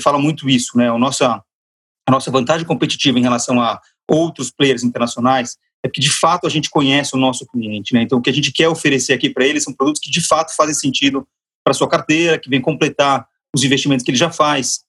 fala 0.00 0.18
muito 0.18 0.48
isso, 0.48 0.78
né? 0.78 0.88
A 0.88 0.98
nossa, 0.98 1.42
a 2.06 2.10
nossa 2.10 2.30
vantagem 2.30 2.66
competitiva 2.66 3.18
em 3.18 3.22
relação 3.22 3.60
a 3.60 3.80
outros 4.08 4.50
players 4.50 4.82
internacionais 4.82 5.56
é 5.84 5.88
que, 5.88 6.00
de 6.00 6.10
fato, 6.10 6.46
a 6.46 6.50
gente 6.50 6.70
conhece 6.70 7.14
o 7.14 7.18
nosso 7.18 7.46
cliente, 7.46 7.92
né? 7.92 8.02
Então, 8.02 8.18
o 8.18 8.22
que 8.22 8.30
a 8.30 8.32
gente 8.32 8.50
quer 8.50 8.68
oferecer 8.68 9.12
aqui 9.12 9.28
para 9.28 9.46
eles 9.46 9.64
são 9.64 9.72
produtos 9.72 10.00
que, 10.00 10.10
de 10.10 10.26
fato, 10.26 10.54
fazem 10.56 10.74
sentido 10.74 11.26
para 11.62 11.74
sua 11.74 11.88
carteira, 11.88 12.38
que 12.38 12.48
vem 12.48 12.60
completar 12.60 13.26
os 13.54 13.62
investimentos 13.62 14.04
que 14.04 14.10
ele 14.10 14.18
já 14.18 14.30
faz, 14.30 14.80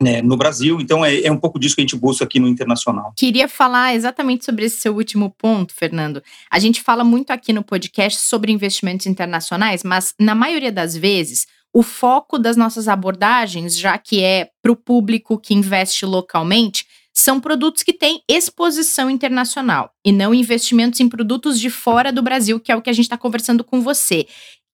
né, 0.00 0.22
no 0.22 0.36
Brasil. 0.36 0.80
Então, 0.80 1.04
é, 1.04 1.22
é, 1.22 1.32
um 1.32 1.38
pouco 1.38 1.58
disso 1.58 1.74
que 1.74 1.80
a 1.80 1.84
gente 1.84 1.96
busca 1.96 2.24
aqui 2.24 2.38
no 2.38 2.48
internacional. 2.48 3.12
Queria 3.16 3.48
falar 3.48 3.94
exatamente 3.94 4.44
sobre 4.44 4.64
esse 4.64 4.76
seu 4.76 4.94
último 4.94 5.30
ponto, 5.30 5.74
Fernando. 5.74 6.22
A 6.50 6.58
gente 6.58 6.82
fala 6.82 7.02
muito 7.02 7.30
aqui 7.30 7.52
no 7.52 7.64
podcast 7.64 8.20
sobre 8.20 8.52
investimentos 8.52 9.06
internacionais, 9.06 9.82
mas 9.82 10.14
na 10.18 10.34
maioria 10.34 10.72
das 10.72 10.96
vezes. 10.96 11.46
O 11.72 11.82
foco 11.82 12.38
das 12.38 12.56
nossas 12.56 12.88
abordagens, 12.88 13.78
já 13.78 13.96
que 13.98 14.22
é 14.22 14.50
para 14.62 14.72
o 14.72 14.76
público 14.76 15.38
que 15.38 15.54
investe 15.54 16.06
localmente, 16.06 16.86
são 17.12 17.40
produtos 17.40 17.82
que 17.82 17.92
têm 17.92 18.22
exposição 18.28 19.10
internacional 19.10 19.92
e 20.04 20.12
não 20.12 20.32
investimentos 20.32 21.00
em 21.00 21.08
produtos 21.08 21.58
de 21.58 21.68
fora 21.68 22.12
do 22.12 22.22
Brasil, 22.22 22.60
que 22.60 22.70
é 22.70 22.76
o 22.76 22.80
que 22.80 22.90
a 22.90 22.92
gente 22.92 23.06
está 23.06 23.18
conversando 23.18 23.64
com 23.64 23.80
você. 23.80 24.26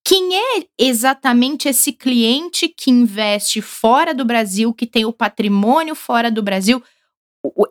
Quem 0.06 0.36
é 0.36 0.66
exatamente 0.78 1.66
esse 1.66 1.90
cliente 1.90 2.68
que 2.68 2.90
investe 2.90 3.62
fora 3.62 4.12
do 4.12 4.24
Brasil, 4.24 4.74
que 4.74 4.86
tem 4.86 5.06
o 5.06 5.12
patrimônio 5.12 5.94
fora 5.94 6.30
do 6.30 6.42
Brasil? 6.42 6.82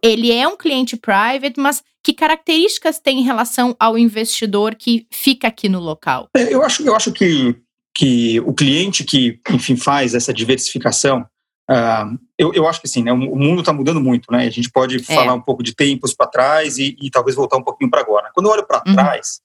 Ele 0.02 0.32
é 0.32 0.48
um 0.48 0.58
cliente 0.58 0.98
private, 0.98 1.60
mas 1.60 1.84
que 2.04 2.12
características 2.12 3.00
tem 3.00 3.20
em 3.20 3.24
relação 3.24 3.76
ao 3.80 3.98
investidor 3.98 4.74
que 4.74 5.06
fica 5.12 5.48
aqui 5.48 5.70
no 5.70 5.80
local? 5.80 6.28
É, 6.36 6.52
eu 6.52 6.64
acho, 6.64 6.84
eu 6.84 6.96
acho 6.96 7.12
que, 7.12 7.56
que 7.96 8.40
o 8.42 8.54
cliente 8.54 9.04
que, 9.04 9.40
enfim, 9.52 9.76
faz 9.76 10.16
essa 10.16 10.34
diversificação, 10.34 11.26
uh, 11.70 12.18
eu, 12.38 12.54
eu 12.54 12.68
acho 12.68 12.82
que 12.82 12.88
sim, 12.88 13.04
né, 13.04 13.12
o 13.12 13.36
mundo 13.36 13.60
está 13.60 13.72
mudando 13.72 14.02
muito, 14.02 14.32
né? 14.32 14.46
A 14.46 14.50
gente 14.50 14.72
pode 14.72 14.98
é. 14.98 15.04
falar 15.04 15.34
um 15.34 15.42
pouco 15.42 15.62
de 15.62 15.76
tempos 15.76 16.14
para 16.14 16.28
trás 16.28 16.78
e, 16.78 16.98
e, 17.00 17.10
talvez 17.10 17.36
voltar 17.36 17.58
um 17.58 17.64
pouquinho 17.64 17.90
para 17.90 18.02
agora. 18.02 18.32
Quando 18.34 18.48
eu 18.48 18.52
olho 18.52 18.66
para 18.66 18.82
uhum. 18.86 18.94
trás, 18.94 19.42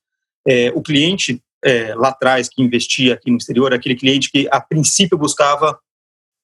é, 0.47 0.73
o 0.75 0.81
cliente 0.81 1.43
é, 1.65 1.95
lá 1.95 2.09
atrás 2.09 2.49
que 2.49 2.63
investia 2.63 3.15
aqui 3.15 3.31
no 3.31 3.37
exterior, 3.37 3.75
aquele 3.75 3.95
cliente 3.95 4.31
que 4.31 4.49
a 4.51 4.61
princípio 4.61 5.19
buscava 5.19 5.79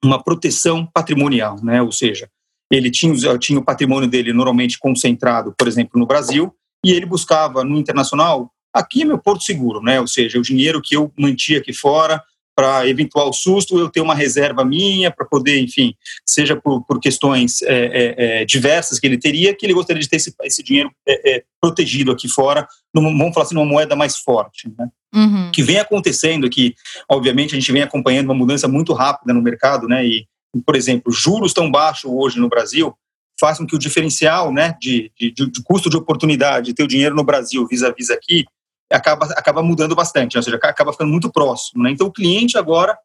uma 0.04 0.22
proteção 0.22 0.86
patrimonial, 0.92 1.56
né? 1.62 1.80
Ou 1.80 1.90
seja, 1.90 2.28
ele 2.70 2.90
tinha, 2.90 3.38
tinha 3.38 3.58
o 3.58 3.64
patrimônio 3.64 4.08
dele 4.08 4.32
normalmente 4.32 4.78
concentrado, 4.78 5.54
por 5.56 5.66
exemplo, 5.66 5.98
no 5.98 6.06
Brasil, 6.06 6.54
e 6.84 6.92
ele 6.92 7.06
buscava 7.06 7.64
no 7.64 7.78
internacional, 7.78 8.52
aqui 8.74 9.02
é 9.02 9.04
meu 9.04 9.18
porto 9.18 9.44
seguro, 9.44 9.80
né? 9.80 10.00
Ou 10.00 10.06
seja, 10.08 10.38
o 10.38 10.42
dinheiro 10.42 10.82
que 10.82 10.96
eu 10.96 11.12
mantia 11.16 11.58
aqui 11.58 11.72
fora 11.72 12.20
para 12.56 12.88
eventual 12.88 13.32
susto, 13.32 13.78
eu 13.78 13.88
ter 13.88 14.00
uma 14.00 14.14
reserva 14.14 14.64
minha 14.64 15.10
para 15.10 15.26
poder, 15.26 15.58
enfim, 15.60 15.94
seja 16.24 16.54
por, 16.54 16.84
por 16.84 17.00
questões 17.00 17.62
é, 17.62 17.74
é, 17.74 18.14
é, 18.16 18.44
diversas 18.44 19.00
que 19.00 19.06
ele 19.06 19.18
teria, 19.18 19.54
que 19.54 19.66
ele 19.66 19.74
gostaria 19.74 20.00
de 20.00 20.08
ter 20.08 20.16
esse, 20.16 20.32
esse 20.44 20.62
dinheiro 20.62 20.90
é, 21.06 21.36
é, 21.36 21.44
protegido 21.60 22.12
aqui 22.12 22.28
fora, 22.28 22.66
numa, 22.94 23.08
vamos 23.10 23.34
falar 23.34 23.46
assim, 23.46 23.56
numa 23.56 23.66
moeda 23.66 23.96
mais 23.96 24.18
forte. 24.18 24.72
Né? 24.78 24.88
Uhum. 25.14 25.52
que 25.52 25.62
vem 25.62 25.78
acontecendo 25.78 26.44
aqui, 26.44 26.74
obviamente 27.08 27.54
a 27.54 27.58
gente 27.58 27.70
vem 27.70 27.82
acompanhando 27.82 28.26
uma 28.26 28.34
mudança 28.34 28.66
muito 28.66 28.92
rápida 28.92 29.32
no 29.32 29.40
mercado, 29.40 29.86
né? 29.86 30.04
E, 30.04 30.26
por 30.66 30.74
exemplo, 30.74 31.12
juros 31.12 31.52
tão 31.52 31.70
baixos 31.70 32.10
hoje 32.12 32.40
no 32.40 32.48
Brasil 32.48 32.92
faz 33.38 33.58
com 33.58 33.66
que 33.66 33.76
o 33.76 33.78
diferencial, 33.78 34.52
né, 34.52 34.76
de, 34.80 35.12
de, 35.16 35.30
de 35.30 35.62
custo 35.62 35.88
de 35.88 35.96
oportunidade, 35.96 36.66
de 36.66 36.74
ter 36.74 36.82
o 36.82 36.88
dinheiro 36.88 37.14
no 37.14 37.22
Brasil 37.22 37.64
vis-a-vis 37.66 38.10
aqui, 38.10 38.44
acaba, 38.90 39.26
acaba 39.36 39.62
mudando 39.62 39.94
bastante, 39.94 40.36
ou 40.36 40.42
seja, 40.42 40.56
acaba 40.56 40.92
ficando 40.92 41.10
muito 41.10 41.30
próximo. 41.30 41.82
Né? 41.82 41.90
Então, 41.90 42.06
o 42.06 42.12
cliente 42.12 42.58
agora, 42.58 42.96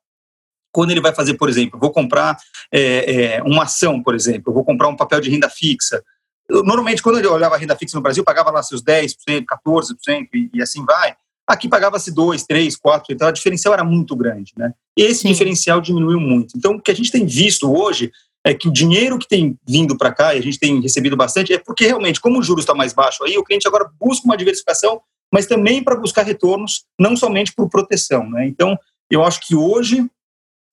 quando 0.72 0.92
ele 0.92 1.02
vai 1.02 1.14
fazer, 1.14 1.36
por 1.36 1.50
exemplo, 1.50 1.80
vou 1.80 1.92
comprar 1.92 2.38
é, 2.72 3.38
é, 3.38 3.44
uma 3.44 3.64
ação, 3.64 4.02
por 4.02 4.16
exemplo, 4.16 4.54
vou 4.54 4.64
comprar 4.64 4.88
um 4.88 4.96
papel 4.96 5.20
de 5.20 5.30
renda 5.30 5.50
fixa. 5.50 6.04
Eu, 6.48 6.64
normalmente, 6.64 7.02
quando 7.02 7.20
ele 7.20 7.28
olhava 7.28 7.56
a 7.56 7.58
renda 7.58 7.76
fixa 7.76 7.98
no 7.98 8.04
Brasil, 8.04 8.24
pagava 8.24 8.52
lá 8.52 8.62
seus 8.62 8.84
10%, 8.84 9.16
14% 9.46 10.28
e, 10.34 10.50
e 10.54 10.62
assim 10.62 10.84
vai. 10.86 11.16
Aqui 11.48 11.68
pagava-se 11.68 12.12
2, 12.12 12.44
3, 12.44 12.76
4, 12.76 13.14
então 13.14 13.28
a 13.28 13.32
diferencial 13.32 13.74
era 13.74 13.84
muito 13.84 14.16
grande. 14.16 14.54
Né? 14.56 14.72
Esse 14.96 15.22
Sim. 15.22 15.30
diferencial 15.30 15.82
diminuiu 15.82 16.20
muito. 16.20 16.56
Então, 16.56 16.74
o 16.74 16.82
que 16.82 16.92
a 16.92 16.96
gente 16.96 17.12
tem 17.12 17.26
visto 17.26 17.72
hoje 17.72 18.12
é 18.46 18.54
que 18.54 18.68
o 18.68 18.72
dinheiro 18.72 19.18
que 19.18 19.28
tem 19.28 19.58
vindo 19.68 19.98
para 19.98 20.14
cá, 20.14 20.36
e 20.36 20.40
a 20.40 20.42
gente 20.42 20.60
tem 20.60 20.80
recebido 20.80 21.18
bastante, 21.18 21.54
é 21.54 21.58
porque 21.58 21.86
realmente, 21.86 22.22
como 22.22 22.40
o 22.40 22.44
juros 22.44 22.64
está 22.64 22.74
mais 22.74 22.94
baixo 22.94 23.24
aí, 23.24 23.38
o 23.38 23.44
cliente 23.44 23.68
agora 23.68 23.90
busca 24.00 24.26
uma 24.26 24.38
diversificação 24.38 25.02
mas 25.34 25.46
também 25.46 25.84
para 25.84 25.96
buscar 25.96 26.24
retornos, 26.24 26.86
não 27.00 27.16
somente 27.16 27.54
por 27.54 27.70
proteção. 27.70 28.30
Né? 28.30 28.48
Então, 28.48 28.78
eu 29.10 29.24
acho 29.24 29.40
que 29.42 29.56
hoje, 29.56 30.06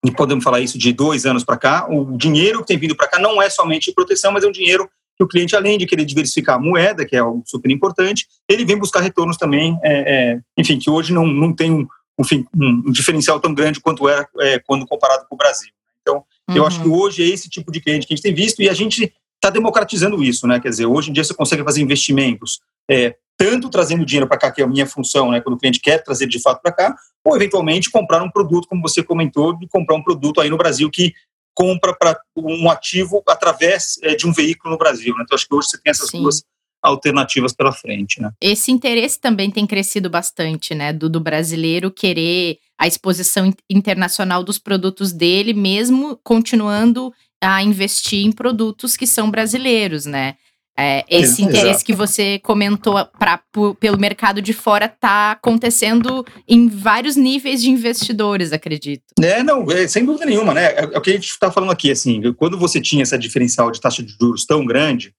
e 0.05 0.11
podemos 0.11 0.45
falar 0.45 0.61
isso 0.61 0.79
de 0.79 0.93
dois 0.93 1.27
anos 1.27 1.45
para 1.45 1.57
cá, 1.57 1.87
o 1.89 2.17
dinheiro 2.17 2.61
que 2.61 2.67
tem 2.67 2.79
vindo 2.79 2.97
para 2.97 3.09
cá 3.09 3.19
não 3.19 3.41
é 3.41 3.49
somente 3.51 3.93
proteção, 3.93 4.33
mas 4.33 4.45
é 4.45 4.47
um 4.47 4.53
dinheiro 4.53 4.89
que 5.17 5.25
o 5.25 5.29
cliente, 5.29 5.57
além 5.57 5.79
de 5.79 5.87
querer 5.87 6.05
diversificar 6.05 6.57
a 6.57 6.59
moeda, 6.59 7.07
que 7.07 7.17
é 7.17 7.21
algo 7.21 7.43
super 7.47 7.71
importante, 7.71 8.27
ele 8.49 8.65
vem 8.65 8.79
buscar 8.79 9.01
retornos 9.01 9.39
também, 9.39 9.79
é, 9.83 9.93
é, 10.35 10.41
enfim, 10.59 10.79
que 10.79 10.91
hoje 10.91 11.13
não, 11.13 11.27
não 11.27 11.55
tem 11.55 11.73
um, 11.73 11.87
enfim, 12.19 12.45
um, 12.55 12.93
diferencial 12.93 13.41
tão 13.41 13.55
grande 13.55 13.81
quanto 13.81 14.07
era 14.09 14.29
é, 14.41 14.59
quando 14.59 14.87
comparado 14.87 15.27
com 15.29 15.35
o 15.35 15.39
Brasil. 15.39 15.71
Então, 16.03 16.23
uhum. 16.49 16.57
eu 16.57 16.67
acho 16.67 16.83
que 16.83 16.89
hoje 16.89 17.23
é 17.23 17.27
esse 17.27 17.49
tipo 17.49 17.73
de 17.73 17.81
cliente 17.81 18.07
que 18.07 18.13
a 18.13 18.17
gente 18.17 18.23
tem 18.23 18.35
visto 18.35 18.61
e 18.61 18.69
a 18.69 18.75
gente 18.75 19.13
está 19.35 19.51
democratizando 19.51 20.23
isso, 20.23 20.47
né? 20.47 20.61
Quer 20.61 20.69
dizer, 20.69 20.87
hoje 20.87 21.11
em 21.11 21.13
dia 21.13 21.25
você 21.25 21.35
consegue 21.35 21.65
fazer 21.65 21.81
investimentos 21.81 22.61
é, 22.90 23.16
tanto 23.37 23.69
trazendo 23.69 24.05
dinheiro 24.05 24.26
para 24.26 24.38
cá, 24.38 24.50
que 24.50 24.61
é 24.61 24.64
a 24.64 24.69
minha 24.69 24.87
função, 24.87 25.31
né, 25.31 25.40
quando 25.40 25.57
o 25.57 25.59
cliente 25.59 25.81
quer 25.81 26.02
trazer 26.02 26.26
de 26.26 26.40
fato 26.40 26.62
para 26.62 26.73
cá, 26.73 26.97
ou 27.25 27.37
eventualmente 27.37 27.90
comprar 27.90 28.23
um 28.23 28.31
produto, 28.31 28.69
como 28.69 28.83
você 28.83 29.02
comentou, 29.02 29.57
de 29.59 29.69
comprar 29.69 29.97
um 29.97 30.02
produto 30.02 30.40
aí 30.40 30.49
no 30.49 30.57
Brasil 30.57 30.90
que 30.90 31.12
compra 31.55 31.95
para 31.97 32.19
um 32.37 32.71
ativo 32.71 33.23
através 33.28 33.99
é, 34.02 34.14
de 34.14 34.26
um 34.26 34.33
veículo 34.33 34.73
no 34.73 34.78
Brasil. 34.78 35.14
Né? 35.16 35.23
Então, 35.25 35.35
acho 35.35 35.49
que 35.49 35.55
hoje 35.55 35.69
você 35.69 35.78
tem 35.81 35.90
essas 35.90 36.11
Sim. 36.11 36.23
duas 36.23 36.43
alternativas 36.83 37.52
pela 37.52 37.73
frente. 37.73 38.21
Né? 38.21 38.31
Esse 38.40 38.71
interesse 38.71 39.19
também 39.19 39.50
tem 39.50 39.66
crescido 39.66 40.09
bastante, 40.09 40.75
né, 40.75 40.93
do, 40.93 41.09
do 41.09 41.19
brasileiro 41.19 41.90
querer 41.90 42.59
a 42.78 42.87
exposição 42.87 43.52
internacional 43.71 44.45
dos 44.45 44.59
produtos 44.59 45.12
dele, 45.12 45.55
mesmo 45.55 46.19
continuando 46.23 47.12
a 47.43 47.62
investir 47.62 48.25
em 48.25 48.33
produtos 48.33 48.97
que 48.97 49.07
são 49.07 49.31
brasileiros, 49.31 50.07
né? 50.07 50.37
É, 50.78 51.04
esse 51.09 51.42
interesse 51.42 51.68
Exato. 51.68 51.85
que 51.87 51.95
você 51.95 52.38
comentou 52.40 53.02
pra, 53.18 53.40
pelo 53.80 53.99
mercado 53.99 54.42
de 54.42 54.52
fora 54.52 54.85
está 54.85 55.33
acontecendo 55.33 56.25
em 56.47 56.68
vários 56.68 57.16
níveis 57.16 57.62
de 57.62 57.71
investidores, 57.71 58.52
acredito. 58.52 59.02
É, 59.23 59.42
não, 59.42 59.64
é, 59.71 59.88
sem 59.88 60.04
dúvida 60.04 60.26
nenhuma, 60.26 60.52
né? 60.52 60.66
É, 60.66 60.85
é 60.92 60.99
o 60.99 61.00
que 61.00 61.11
a 61.11 61.14
gente 61.14 61.28
está 61.28 61.50
falando 61.50 61.73
aqui, 61.73 61.90
assim, 61.90 62.21
quando 62.35 62.59
você 62.59 62.78
tinha 62.78 63.02
essa 63.02 63.18
diferencial 63.18 63.71
de 63.71 63.80
taxa 63.80 64.02
de 64.02 64.14
juros 64.21 64.45
tão 64.45 64.66
grande, 64.66 65.14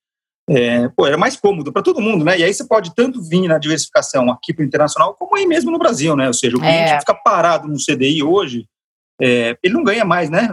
é, 0.47 0.87
pô, 0.89 1.07
era 1.07 1.17
mais 1.17 1.35
cômodo 1.35 1.73
para 1.73 1.81
todo 1.81 1.99
mundo, 1.99 2.23
né? 2.23 2.37
E 2.37 2.43
aí 2.43 2.53
você 2.53 2.65
pode 2.65 2.93
tanto 2.93 3.21
vir 3.21 3.47
na 3.47 3.57
diversificação 3.57 4.31
aqui 4.31 4.53
para 4.53 4.63
o 4.63 4.65
internacional, 4.65 5.15
como 5.15 5.35
aí 5.35 5.47
mesmo 5.47 5.71
no 5.71 5.79
Brasil, 5.79 6.15
né? 6.15 6.27
Ou 6.27 6.33
seja, 6.33 6.55
o 6.55 6.59
cliente 6.59 6.91
é. 6.91 6.99
fica 6.99 7.15
parado 7.15 7.67
no 7.67 7.77
CDI 7.77 8.21
hoje, 8.21 8.65
é, 9.19 9.57
ele 9.63 9.73
não 9.73 9.83
ganha 9.83 10.05
mais, 10.05 10.29
né? 10.29 10.49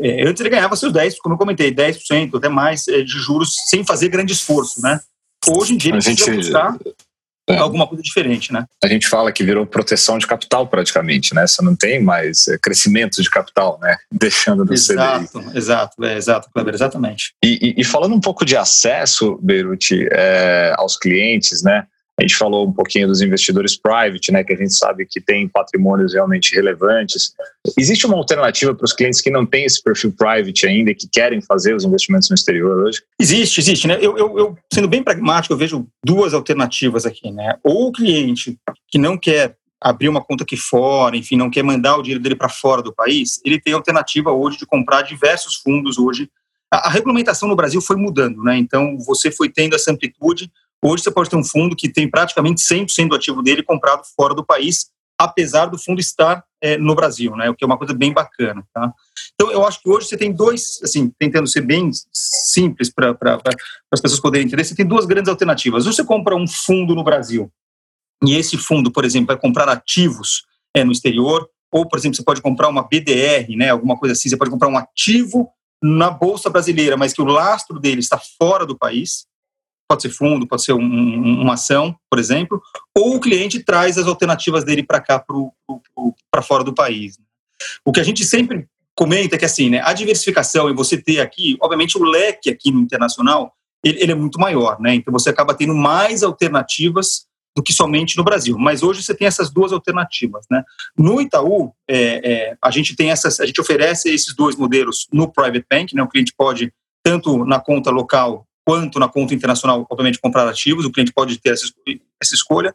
É, 0.00 0.22
é, 0.22 0.28
antes 0.28 0.40
ele 0.40 0.50
ganhava 0.50 0.76
seus 0.76 0.92
10, 0.92 1.18
como 1.20 1.34
eu 1.34 1.38
comentei, 1.38 1.74
10%, 1.74 2.36
até 2.36 2.48
mais 2.48 2.86
é, 2.88 3.02
de 3.02 3.18
juros, 3.18 3.54
sem 3.68 3.84
fazer 3.84 4.08
grande 4.08 4.32
esforço, 4.32 4.80
né? 4.82 5.00
Hoje 5.48 5.74
em 5.74 5.76
dia 5.76 5.90
ele 5.90 5.98
a 5.98 6.02
precisa 6.02 6.32
gente, 6.32 6.36
buscar 6.36 6.76
é, 7.48 7.58
alguma 7.58 7.86
coisa 7.86 8.02
diferente, 8.02 8.52
né? 8.52 8.66
A 8.82 8.88
gente 8.88 9.06
fala 9.06 9.30
que 9.30 9.44
virou 9.44 9.64
proteção 9.64 10.18
de 10.18 10.26
capital 10.26 10.66
praticamente, 10.66 11.32
né? 11.34 11.46
Você 11.46 11.62
não 11.62 11.76
tem 11.76 12.02
mais 12.02 12.48
é, 12.48 12.58
crescimento 12.58 13.22
de 13.22 13.30
capital, 13.30 13.78
né? 13.80 13.96
Deixando 14.10 14.64
no 14.64 14.72
exato, 14.72 15.40
CDI. 15.40 15.56
Exato, 15.56 16.04
é, 16.04 16.16
exato, 16.16 16.50
Kleber, 16.52 16.74
exatamente. 16.74 17.32
E, 17.44 17.74
e, 17.76 17.80
e, 17.80 17.84
falando 17.84 18.14
um 18.14 18.20
pouco 18.20 18.44
de 18.44 18.56
acesso, 18.56 19.38
Beirute, 19.40 20.08
é, 20.10 20.74
aos 20.76 20.98
clientes, 20.98 21.62
né? 21.62 21.86
A 22.18 22.22
gente 22.22 22.36
falou 22.36 22.66
um 22.66 22.72
pouquinho 22.72 23.06
dos 23.06 23.20
investidores 23.20 23.76
private, 23.76 24.32
né, 24.32 24.42
que 24.42 24.52
a 24.52 24.56
gente 24.56 24.74
sabe 24.74 25.04
que 25.04 25.20
tem 25.20 25.46
patrimônios 25.46 26.14
realmente 26.14 26.54
relevantes. 26.54 27.34
Existe 27.78 28.06
uma 28.06 28.16
alternativa 28.16 28.74
para 28.74 28.84
os 28.84 28.92
clientes 28.94 29.20
que 29.20 29.30
não 29.30 29.44
têm 29.44 29.66
esse 29.66 29.82
perfil 29.82 30.12
private 30.12 30.66
ainda 30.66 30.90
e 30.90 30.94
que 30.94 31.06
querem 31.06 31.42
fazer 31.42 31.74
os 31.74 31.84
investimentos 31.84 32.30
no 32.30 32.34
exterior 32.34 32.86
hoje? 32.86 33.02
Existe, 33.20 33.60
existe. 33.60 33.86
Né? 33.86 33.98
Eu, 34.00 34.16
eu, 34.16 34.38
eu, 34.38 34.58
sendo 34.72 34.88
bem 34.88 35.02
pragmático, 35.02 35.52
eu 35.52 35.58
vejo 35.58 35.86
duas 36.04 36.32
alternativas 36.32 37.04
aqui. 37.04 37.30
Né? 37.30 37.58
Ou 37.62 37.88
o 37.88 37.92
cliente 37.92 38.58
que 38.88 38.98
não 38.98 39.18
quer 39.18 39.54
abrir 39.78 40.08
uma 40.08 40.24
conta 40.24 40.42
aqui 40.42 40.56
fora, 40.56 41.16
enfim, 41.16 41.36
não 41.36 41.50
quer 41.50 41.62
mandar 41.62 41.96
o 41.96 42.02
dinheiro 42.02 42.22
dele 42.22 42.34
para 42.34 42.48
fora 42.48 42.82
do 42.82 42.94
país, 42.94 43.40
ele 43.44 43.60
tem 43.60 43.74
a 43.74 43.76
alternativa 43.76 44.32
hoje 44.32 44.58
de 44.58 44.66
comprar 44.66 45.02
diversos 45.02 45.56
fundos 45.56 45.98
hoje. 45.98 46.30
A, 46.72 46.88
a 46.88 46.90
regulamentação 46.90 47.48
no 47.48 47.54
Brasil 47.54 47.80
foi 47.80 47.96
mudando, 47.96 48.42
né? 48.42 48.56
Então, 48.56 48.96
você 48.98 49.30
foi 49.30 49.50
tendo 49.50 49.76
essa 49.76 49.92
amplitude 49.92 50.50
Hoje 50.82 51.02
você 51.02 51.10
pode 51.10 51.30
ter 51.30 51.36
um 51.36 51.44
fundo 51.44 51.74
que 51.74 51.88
tem 51.88 52.08
praticamente 52.08 52.62
100% 52.62 53.08
do 53.08 53.16
ativo 53.16 53.42
dele 53.42 53.62
comprado 53.62 54.02
fora 54.16 54.34
do 54.34 54.44
país, 54.44 54.90
apesar 55.18 55.66
do 55.66 55.78
fundo 55.78 56.00
estar 56.00 56.44
é, 56.62 56.76
no 56.76 56.94
Brasil, 56.94 57.34
né? 57.34 57.48
O 57.48 57.54
que 57.54 57.64
é 57.64 57.66
uma 57.66 57.78
coisa 57.78 57.94
bem 57.94 58.12
bacana, 58.12 58.62
tá? 58.72 58.92
Então, 59.34 59.50
eu 59.50 59.66
acho 59.66 59.82
que 59.82 59.88
hoje 59.88 60.08
você 60.08 60.16
tem 60.16 60.32
dois, 60.32 60.80
assim, 60.82 61.10
tentando 61.18 61.46
ser 61.46 61.62
bem 61.62 61.90
simples 62.12 62.92
para 62.92 63.16
as 63.90 64.00
pessoas 64.00 64.20
poderem 64.20 64.46
entender, 64.46 64.64
você 64.64 64.74
tem 64.74 64.86
duas 64.86 65.06
grandes 65.06 65.28
alternativas. 65.28 65.86
Ou 65.86 65.92
você 65.92 66.04
compra 66.04 66.36
um 66.36 66.46
fundo 66.46 66.94
no 66.94 67.04
Brasil, 67.04 67.50
e 68.24 68.34
esse 68.34 68.56
fundo, 68.56 68.90
por 68.90 69.04
exemplo, 69.04 69.28
vai 69.28 69.38
comprar 69.38 69.68
ativos 69.68 70.44
é, 70.74 70.84
no 70.84 70.92
exterior, 70.92 71.48
ou, 71.72 71.86
por 71.86 71.98
exemplo, 71.98 72.16
você 72.16 72.22
pode 72.22 72.40
comprar 72.40 72.68
uma 72.68 72.82
BDR, 72.82 73.54
né, 73.56 73.70
alguma 73.70 73.96
coisa 73.98 74.12
assim, 74.12 74.28
você 74.28 74.36
pode 74.36 74.50
comprar 74.50 74.68
um 74.68 74.78
ativo 74.78 75.50
na 75.82 76.10
Bolsa 76.10 76.48
Brasileira, 76.48 76.96
mas 76.96 77.12
que 77.12 77.20
o 77.20 77.26
lastro 77.26 77.78
dele 77.78 78.00
está 78.00 78.18
fora 78.38 78.64
do 78.64 78.76
país, 78.76 79.26
pode 79.88 80.02
ser 80.02 80.10
fundo, 80.10 80.46
pode 80.46 80.64
ser 80.64 80.72
um, 80.72 81.40
uma 81.40 81.54
ação, 81.54 81.96
por 82.10 82.18
exemplo, 82.18 82.60
ou 82.96 83.16
o 83.16 83.20
cliente 83.20 83.62
traz 83.62 83.96
as 83.98 84.06
alternativas 84.06 84.64
dele 84.64 84.82
para 84.82 85.00
cá, 85.00 85.24
para 86.30 86.42
fora 86.42 86.64
do 86.64 86.74
país. 86.74 87.18
O 87.84 87.92
que 87.92 88.00
a 88.00 88.04
gente 88.04 88.24
sempre 88.24 88.68
comenta 88.94 89.36
é 89.36 89.38
que 89.38 89.44
assim, 89.44 89.70
né, 89.70 89.80
a 89.84 89.92
diversificação 89.92 90.68
e 90.68 90.74
você 90.74 90.96
ter 90.96 91.20
aqui, 91.20 91.56
obviamente 91.60 91.98
o 91.98 92.02
leque 92.02 92.50
aqui 92.50 92.70
no 92.70 92.80
internacional, 92.80 93.52
ele, 93.84 94.02
ele 94.02 94.12
é 94.12 94.14
muito 94.14 94.40
maior, 94.40 94.80
né? 94.80 94.94
Então 94.94 95.12
você 95.12 95.30
acaba 95.30 95.54
tendo 95.54 95.74
mais 95.74 96.22
alternativas 96.22 97.26
do 97.54 97.62
que 97.62 97.72
somente 97.72 98.16
no 98.16 98.24
Brasil. 98.24 98.56
Mas 98.58 98.82
hoje 98.82 99.02
você 99.02 99.14
tem 99.14 99.26
essas 99.26 99.50
duas 99.50 99.72
alternativas, 99.72 100.44
né? 100.50 100.62
No 100.96 101.20
Itaú, 101.20 101.72
é, 101.88 102.20
é, 102.32 102.56
a 102.60 102.70
gente 102.70 102.96
tem 102.96 103.10
essas, 103.10 103.40
a 103.40 103.46
gente 103.46 103.60
oferece 103.60 104.12
esses 104.12 104.34
dois 104.34 104.56
modelos 104.56 105.06
no 105.12 105.30
private 105.30 105.66
bank, 105.70 105.94
né? 105.94 106.02
O 106.02 106.08
cliente 106.08 106.34
pode 106.36 106.72
tanto 107.02 107.44
na 107.44 107.60
conta 107.60 107.90
local 107.90 108.45
quanto 108.66 108.98
na 108.98 109.08
conta 109.08 109.32
internacional, 109.32 109.86
obviamente, 109.88 110.18
comprar 110.18 110.48
ativos, 110.48 110.84
o 110.84 110.90
cliente 110.90 111.12
pode 111.12 111.38
ter 111.38 111.50
essa, 111.50 111.66
essa 112.20 112.34
escolha. 112.34 112.74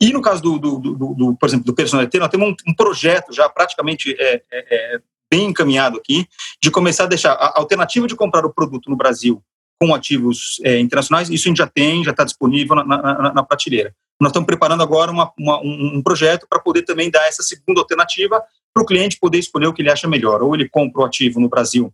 E 0.00 0.12
no 0.12 0.22
caso 0.22 0.40
do, 0.40 0.56
do, 0.56 0.78
do, 0.78 1.14
do 1.14 1.36
por 1.36 1.48
exemplo, 1.48 1.64
do 1.64 1.74
nós 2.20 2.30
temos 2.30 2.48
um, 2.48 2.54
um 2.68 2.74
projeto 2.74 3.32
já 3.32 3.48
praticamente 3.48 4.14
é, 4.18 4.40
é, 4.52 4.94
é 4.96 5.00
bem 5.28 5.46
encaminhado 5.46 5.98
aqui, 5.98 6.28
de 6.62 6.70
começar 6.70 7.04
a 7.04 7.08
deixar 7.08 7.32
a 7.32 7.58
alternativa 7.58 8.06
de 8.06 8.14
comprar 8.14 8.46
o 8.46 8.52
produto 8.52 8.88
no 8.88 8.96
Brasil 8.96 9.42
com 9.80 9.92
ativos 9.92 10.60
é, 10.62 10.78
internacionais, 10.78 11.28
isso 11.28 11.48
a 11.48 11.50
gente 11.50 11.58
já 11.58 11.66
tem, 11.66 12.04
já 12.04 12.12
está 12.12 12.22
disponível 12.22 12.76
na, 12.76 12.84
na, 12.84 13.34
na, 13.34 13.42
prateleira. 13.42 13.92
Nós 14.20 14.30
estamos 14.30 14.46
preparando 14.46 14.82
agora 14.82 15.10
uma, 15.10 15.32
uma, 15.36 15.60
um, 15.60 15.96
um 15.96 16.02
projeto 16.02 16.46
para 16.48 16.60
poder 16.60 16.82
também 16.82 17.10
dar 17.10 17.26
essa 17.26 17.42
segunda 17.42 17.80
alternativa 17.80 18.40
para 18.72 18.82
o 18.82 18.86
cliente 18.86 19.18
poder 19.18 19.38
escolher 19.38 19.66
o 19.66 19.72
que 19.72 19.82
ele 19.82 19.90
acha 19.90 20.06
melhor. 20.06 20.40
Ou 20.40 20.54
ele 20.54 20.68
compra 20.68 21.02
o 21.02 21.04
ativo 21.04 21.40
no 21.40 21.48
Brasil, 21.48 21.92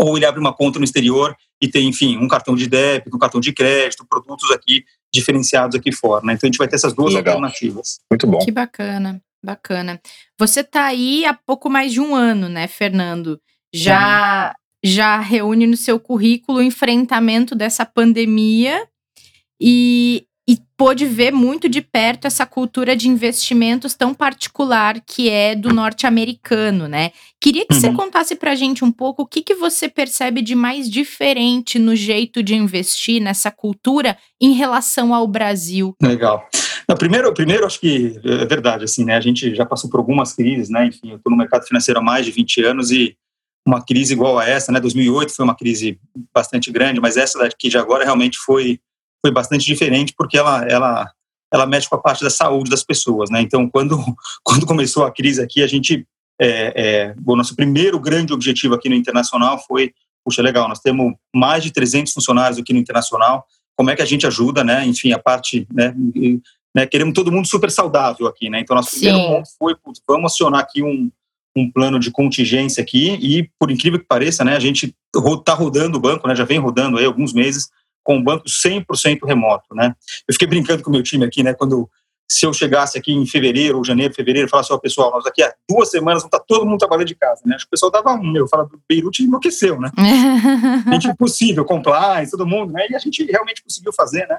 ou 0.00 0.16
ele 0.16 0.24
abre 0.24 0.40
uma 0.40 0.52
conta 0.52 0.78
no 0.78 0.84
exterior 0.84 1.36
e 1.60 1.68
tem, 1.68 1.88
enfim, 1.88 2.16
um 2.16 2.26
cartão 2.26 2.54
de 2.54 2.66
débito, 2.66 3.14
um 3.14 3.18
cartão 3.18 3.40
de 3.40 3.52
crédito, 3.52 4.04
produtos 4.04 4.50
aqui 4.50 4.84
diferenciados 5.12 5.76
aqui 5.76 5.92
fora. 5.92 6.24
Né? 6.24 6.32
Então 6.32 6.46
a 6.46 6.50
gente 6.50 6.58
vai 6.58 6.68
ter 6.68 6.76
essas 6.76 6.94
duas 6.94 7.12
Legal. 7.12 7.34
alternativas. 7.34 8.00
Muito 8.10 8.26
bom. 8.26 8.38
Que 8.38 8.50
bacana. 8.50 9.20
Bacana. 9.44 10.00
Você 10.38 10.60
está 10.60 10.86
aí 10.86 11.24
há 11.24 11.34
pouco 11.34 11.68
mais 11.70 11.92
de 11.92 12.00
um 12.00 12.14
ano, 12.14 12.48
né, 12.48 12.66
Fernando? 12.66 13.40
Já 13.74 14.54
já 14.82 15.20
reúne 15.20 15.66
no 15.66 15.76
seu 15.76 16.00
currículo 16.00 16.58
o 16.58 16.62
enfrentamento 16.62 17.54
dessa 17.54 17.84
pandemia 17.84 18.86
e, 19.60 20.26
e 20.50 20.58
pôde 20.76 21.06
ver 21.06 21.32
muito 21.32 21.68
de 21.68 21.80
perto 21.80 22.26
essa 22.26 22.44
cultura 22.44 22.96
de 22.96 23.08
investimentos 23.08 23.94
tão 23.94 24.12
particular 24.12 25.00
que 25.00 25.30
é 25.30 25.54
do 25.54 25.72
norte-americano, 25.72 26.88
né? 26.88 27.12
Queria 27.40 27.64
que 27.64 27.72
uhum. 27.72 27.80
você 27.80 27.92
contasse 27.92 28.34
para 28.34 28.50
a 28.50 28.54
gente 28.56 28.84
um 28.84 28.90
pouco 28.90 29.22
o 29.22 29.26
que, 29.26 29.42
que 29.42 29.54
você 29.54 29.88
percebe 29.88 30.42
de 30.42 30.56
mais 30.56 30.90
diferente 30.90 31.78
no 31.78 31.94
jeito 31.94 32.42
de 32.42 32.56
investir 32.56 33.22
nessa 33.22 33.48
cultura 33.52 34.18
em 34.40 34.50
relação 34.54 35.14
ao 35.14 35.24
Brasil. 35.28 35.94
Legal. 36.02 36.44
Não, 36.88 36.96
primeiro, 36.96 37.32
primeiro, 37.32 37.64
acho 37.64 37.78
que 37.78 38.20
é 38.24 38.44
verdade, 38.44 38.82
assim, 38.82 39.04
né? 39.04 39.14
A 39.14 39.20
gente 39.20 39.54
já 39.54 39.64
passou 39.64 39.88
por 39.88 39.98
algumas 39.98 40.32
crises, 40.32 40.68
né? 40.68 40.86
Enfim, 40.86 41.10
eu 41.10 41.16
estou 41.16 41.30
no 41.30 41.38
mercado 41.38 41.64
financeiro 41.64 42.00
há 42.00 42.02
mais 42.02 42.26
de 42.26 42.32
20 42.32 42.64
anos 42.64 42.90
e 42.90 43.16
uma 43.64 43.84
crise 43.84 44.14
igual 44.14 44.36
a 44.36 44.48
essa, 44.48 44.72
né? 44.72 44.80
2008 44.80 45.32
foi 45.32 45.44
uma 45.44 45.54
crise 45.54 46.00
bastante 46.34 46.72
grande, 46.72 47.00
mas 47.00 47.16
essa 47.16 47.38
daqui 47.38 47.68
de 47.68 47.78
agora 47.78 48.02
realmente 48.02 48.36
foi 48.36 48.80
foi 49.24 49.32
bastante 49.32 49.64
diferente 49.64 50.14
porque 50.16 50.38
ela 50.38 50.64
ela 50.68 51.10
ela 51.52 51.66
mexe 51.66 51.88
com 51.88 51.96
a 51.96 52.00
parte 52.00 52.22
da 52.22 52.30
saúde 52.30 52.70
das 52.70 52.84
pessoas, 52.84 53.28
né? 53.30 53.40
Então, 53.40 53.68
quando 53.68 53.98
quando 54.44 54.66
começou 54.66 55.04
a 55.04 55.10
crise 55.10 55.42
aqui, 55.42 55.62
a 55.62 55.66
gente 55.66 56.06
é, 56.40 56.72
é, 56.74 57.14
o 57.26 57.36
nosso 57.36 57.54
primeiro 57.54 58.00
grande 58.00 58.32
objetivo 58.32 58.74
aqui 58.74 58.88
no 58.88 58.94
internacional 58.94 59.62
foi, 59.66 59.92
puxa, 60.24 60.40
legal, 60.40 60.68
nós 60.68 60.80
temos 60.80 61.12
mais 61.34 61.62
de 61.62 61.70
300 61.70 62.12
funcionários 62.12 62.58
aqui 62.58 62.72
no 62.72 62.78
internacional. 62.78 63.44
Como 63.76 63.90
é 63.90 63.96
que 63.96 64.02
a 64.02 64.06
gente 64.06 64.26
ajuda, 64.26 64.64
né? 64.64 64.86
Enfim, 64.86 65.12
a 65.12 65.18
parte, 65.18 65.66
né? 65.72 65.94
né, 66.74 66.86
queremos 66.86 67.14
todo 67.14 67.32
mundo 67.32 67.46
super 67.46 67.70
saudável 67.70 68.26
aqui, 68.26 68.48
né? 68.48 68.60
Então, 68.60 68.74
nosso 68.74 68.90
Sim. 68.90 69.00
primeiro 69.00 69.28
ponto 69.28 69.48
foi, 69.58 69.74
putz, 69.74 70.00
vamos 70.06 70.32
acionar 70.32 70.60
aqui 70.60 70.82
um, 70.82 71.10
um 71.56 71.70
plano 71.70 71.98
de 71.98 72.10
contingência 72.10 72.82
aqui 72.82 73.18
e, 73.20 73.50
por 73.58 73.70
incrível 73.70 73.98
que 73.98 74.06
pareça, 74.06 74.44
né, 74.44 74.56
a 74.56 74.60
gente 74.60 74.94
está 75.14 75.52
rodando 75.52 75.98
o 75.98 76.00
banco, 76.00 76.28
né, 76.28 76.34
já 76.34 76.44
vem 76.44 76.58
rodando 76.58 76.98
aí 76.98 77.04
alguns 77.04 77.32
meses 77.32 77.68
com 78.02 78.18
o 78.18 78.22
banco 78.22 78.44
100% 78.46 79.26
remoto, 79.26 79.74
né? 79.74 79.94
Eu 80.26 80.34
fiquei 80.34 80.48
brincando 80.48 80.82
com 80.82 80.90
o 80.90 80.92
meu 80.92 81.02
time 81.02 81.24
aqui, 81.24 81.42
né, 81.42 81.54
quando 81.54 81.88
se 82.30 82.46
eu 82.46 82.52
chegasse 82.52 82.96
aqui 82.96 83.12
em 83.12 83.26
fevereiro 83.26 83.76
ou 83.76 83.84
janeiro, 83.84 84.14
fevereiro, 84.14 84.48
falasse, 84.48 84.72
ó, 84.72 84.78
pessoal, 84.78 85.10
nós 85.10 85.24
daqui 85.24 85.42
a 85.42 85.52
duas 85.68 85.90
semanas 85.90 86.22
vamos 86.22 86.32
estar 86.32 86.38
tá 86.38 86.44
todo 86.46 86.64
mundo 86.64 86.78
trabalhando 86.78 87.08
de 87.08 87.16
casa, 87.16 87.42
né? 87.44 87.56
Acho 87.56 87.64
que 87.64 87.70
o 87.70 87.72
pessoal 87.72 87.90
dava 87.90 88.12
um, 88.12 88.30
meu, 88.30 88.46
fala 88.46 88.64
do 88.66 88.80
Beirute 88.88 89.24
enlouqueceu, 89.24 89.80
né? 89.80 89.90
a 90.86 90.92
gente 90.94 91.08
impossível, 91.08 91.64
compliance, 91.64 92.30
todo 92.30 92.46
mundo, 92.46 92.72
né? 92.72 92.86
E 92.88 92.94
a 92.94 93.00
gente 93.00 93.24
realmente 93.24 93.64
conseguiu 93.64 93.92
fazer, 93.92 94.28
né? 94.28 94.38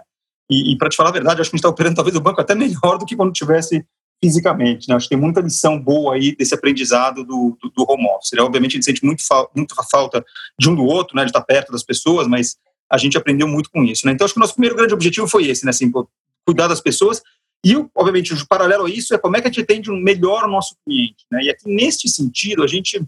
E, 0.50 0.71
e 0.71 0.78
para 0.78 0.88
te 0.88 0.95
falar 0.95 1.10
a 1.10 1.13
verdade, 1.13 1.41
acho 1.41 1.50
que 1.50 1.56
a 1.56 1.58
gente 1.58 1.65
está 1.65 1.69
operando 1.69 1.95
talvez 1.97 2.15
o 2.15 2.21
banco 2.21 2.39
até 2.39 2.56
melhor 2.56 2.97
do 2.97 3.06
que 3.06 3.15
quando 3.15 3.34
tivesse 3.34 3.86
fisicamente. 4.24 4.88
Né? 4.88 4.95
Acho 4.95 5.10
que 5.10 5.15
tem 5.15 5.21
muita 5.21 5.41
lição 5.41 5.78
boa 5.78 6.15
aí 6.15 6.36
desse 6.36 6.54
aprendizado 6.54 7.26
do, 7.26 7.58
do, 7.62 7.69
do 7.69 7.86
home 7.91 8.08
office. 8.15 8.32
Né? 8.34 8.41
Obviamente, 8.41 8.71
a 8.71 8.76
gente 8.76 8.86
sente 8.86 9.04
muito, 9.04 9.26
fa 9.26 9.47
muito 9.56 9.76
falta 9.89 10.24
de 10.58 10.69
um 10.69 10.76
do 10.76 10.86
outro, 10.86 11.15
né? 11.15 11.24
de 11.24 11.30
estar 11.30 11.41
perto 11.41 11.71
das 11.71 11.84
pessoas, 11.84 12.28
mas 12.28 12.56
a 12.91 12.97
gente 12.97 13.17
aprendeu 13.17 13.47
muito 13.47 13.69
com 13.71 13.84
isso. 13.84 14.06
Né? 14.06 14.13
Então, 14.13 14.25
acho 14.25 14.34
que 14.34 14.39
o 14.39 14.41
nosso 14.41 14.54
primeiro 14.54 14.75
grande 14.75 14.93
objetivo 14.93 15.27
foi 15.27 15.47
esse, 15.47 15.65
né? 15.65 15.69
assim, 15.69 15.91
cuidar 16.45 16.67
das 16.67 16.82
pessoas. 16.82 17.21
E, 17.65 17.75
obviamente, 17.95 18.34
o 18.34 18.47
paralelo 18.47 18.86
a 18.86 18.89
isso 18.89 19.13
é 19.13 19.17
como 19.17 19.38
é 19.38 19.41
que 19.41 19.47
a 19.47 19.51
gente 19.51 19.62
atende 19.62 19.91
melhor 19.91 20.43
o 20.43 20.51
nosso 20.51 20.75
cliente. 20.84 21.25
Né? 21.32 21.43
E 21.43 21.49
aqui, 21.49 21.73
neste 21.73 22.10
sentido, 22.10 22.63
a 22.63 22.67
gente 22.67 23.01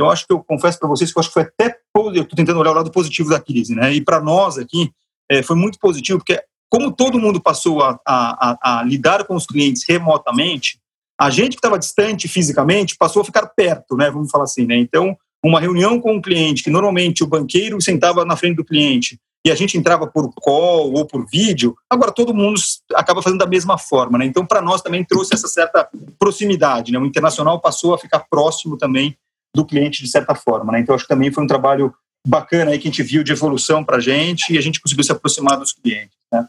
eu 0.00 0.08
acho 0.08 0.26
que 0.26 0.32
eu 0.32 0.42
confesso 0.42 0.78
para 0.78 0.88
vocês 0.88 1.12
que 1.12 1.18
eu 1.18 1.20
acho 1.20 1.28
que 1.28 1.34
foi 1.34 1.42
até 1.42 1.78
eu 1.94 2.22
estou 2.22 2.34
tentando 2.34 2.58
olhar 2.58 2.70
o 2.70 2.74
lado 2.74 2.90
positivo 2.90 3.28
da 3.28 3.38
crise, 3.38 3.74
né? 3.74 3.92
E 3.92 4.00
para 4.00 4.18
nós 4.20 4.56
aqui 4.56 4.90
é, 5.30 5.42
foi 5.42 5.54
muito 5.54 5.78
positivo 5.78 6.18
porque 6.18 6.42
como 6.70 6.90
todo 6.90 7.18
mundo 7.18 7.40
passou 7.40 7.82
a, 7.82 8.00
a, 8.06 8.78
a, 8.78 8.82
lidar 8.82 9.24
com 9.24 9.34
os 9.34 9.44
clientes 9.44 9.84
remotamente, 9.86 10.80
a 11.20 11.28
gente 11.28 11.50
que 11.50 11.56
estava 11.56 11.78
distante 11.78 12.28
fisicamente 12.28 12.96
passou 12.96 13.20
a 13.20 13.24
ficar 13.24 13.46
perto, 13.48 13.96
né? 13.96 14.10
Vamos 14.10 14.30
falar 14.30 14.44
assim, 14.44 14.64
né? 14.64 14.76
Então, 14.76 15.14
uma 15.44 15.60
reunião 15.60 16.00
com 16.00 16.16
o 16.16 16.22
cliente, 16.22 16.62
que 16.62 16.70
normalmente 16.70 17.22
o 17.22 17.26
banqueiro 17.26 17.80
sentava 17.80 18.24
na 18.24 18.36
frente 18.36 18.56
do 18.56 18.64
cliente 18.64 19.20
e 19.44 19.50
a 19.50 19.54
gente 19.54 19.78
entrava 19.78 20.06
por 20.06 20.32
call 20.34 20.92
ou 20.92 21.06
por 21.06 21.26
vídeo, 21.26 21.74
agora 21.88 22.12
todo 22.12 22.34
mundo 22.34 22.60
acaba 22.94 23.22
fazendo 23.22 23.38
da 23.38 23.46
mesma 23.46 23.78
forma, 23.78 24.18
né? 24.18 24.26
Então, 24.26 24.44
para 24.44 24.60
nós 24.60 24.82
também 24.82 25.04
trouxe 25.04 25.34
essa 25.34 25.48
certa 25.48 25.88
proximidade, 26.18 26.92
né? 26.92 26.98
O 26.98 27.06
internacional 27.06 27.58
passou 27.60 27.94
a 27.94 27.98
ficar 27.98 28.26
próximo 28.30 28.76
também 28.76 29.16
do 29.54 29.64
cliente 29.64 30.02
de 30.02 30.10
certa 30.10 30.34
forma, 30.34 30.72
né? 30.72 30.80
Então, 30.80 30.94
acho 30.94 31.04
que 31.04 31.08
também 31.08 31.32
foi 31.32 31.42
um 31.42 31.46
trabalho 31.46 31.94
bacana 32.26 32.70
aí 32.70 32.78
que 32.78 32.86
a 32.86 32.90
gente 32.90 33.02
viu 33.02 33.22
de 33.22 33.32
evolução 33.32 33.82
para 33.82 33.96
a 33.96 34.00
gente 34.00 34.52
e 34.52 34.58
a 34.58 34.60
gente 34.60 34.80
conseguiu 34.80 35.04
se 35.04 35.12
aproximar 35.12 35.58
dos 35.58 35.72
clientes. 35.72 36.16
Né? 36.30 36.46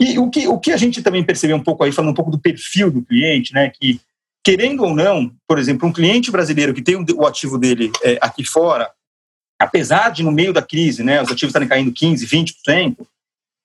E 0.00 0.18
o 0.18 0.30
que, 0.30 0.48
o 0.48 0.58
que 0.58 0.72
a 0.72 0.76
gente 0.76 1.02
também 1.02 1.22
percebeu 1.22 1.56
um 1.56 1.62
pouco 1.62 1.84
aí, 1.84 1.92
falando 1.92 2.10
um 2.10 2.14
pouco 2.14 2.30
do 2.30 2.38
perfil 2.38 2.90
do 2.90 3.02
cliente, 3.02 3.52
né, 3.52 3.70
que 3.70 4.00
querendo 4.42 4.82
ou 4.82 4.94
não, 4.94 5.30
por 5.46 5.58
exemplo, 5.58 5.86
um 5.86 5.92
cliente 5.92 6.30
brasileiro 6.30 6.72
que 6.72 6.82
tem 6.82 6.96
o 6.96 7.26
ativo 7.26 7.58
dele 7.58 7.92
é, 8.02 8.18
aqui 8.22 8.42
fora, 8.44 8.90
apesar 9.60 10.10
de 10.10 10.22
no 10.22 10.32
meio 10.32 10.52
da 10.52 10.62
crise, 10.62 11.02
né, 11.02 11.22
os 11.22 11.30
ativos 11.30 11.50
estarem 11.50 11.68
caindo 11.68 11.92
15, 11.92 12.26
20%, 12.26 12.96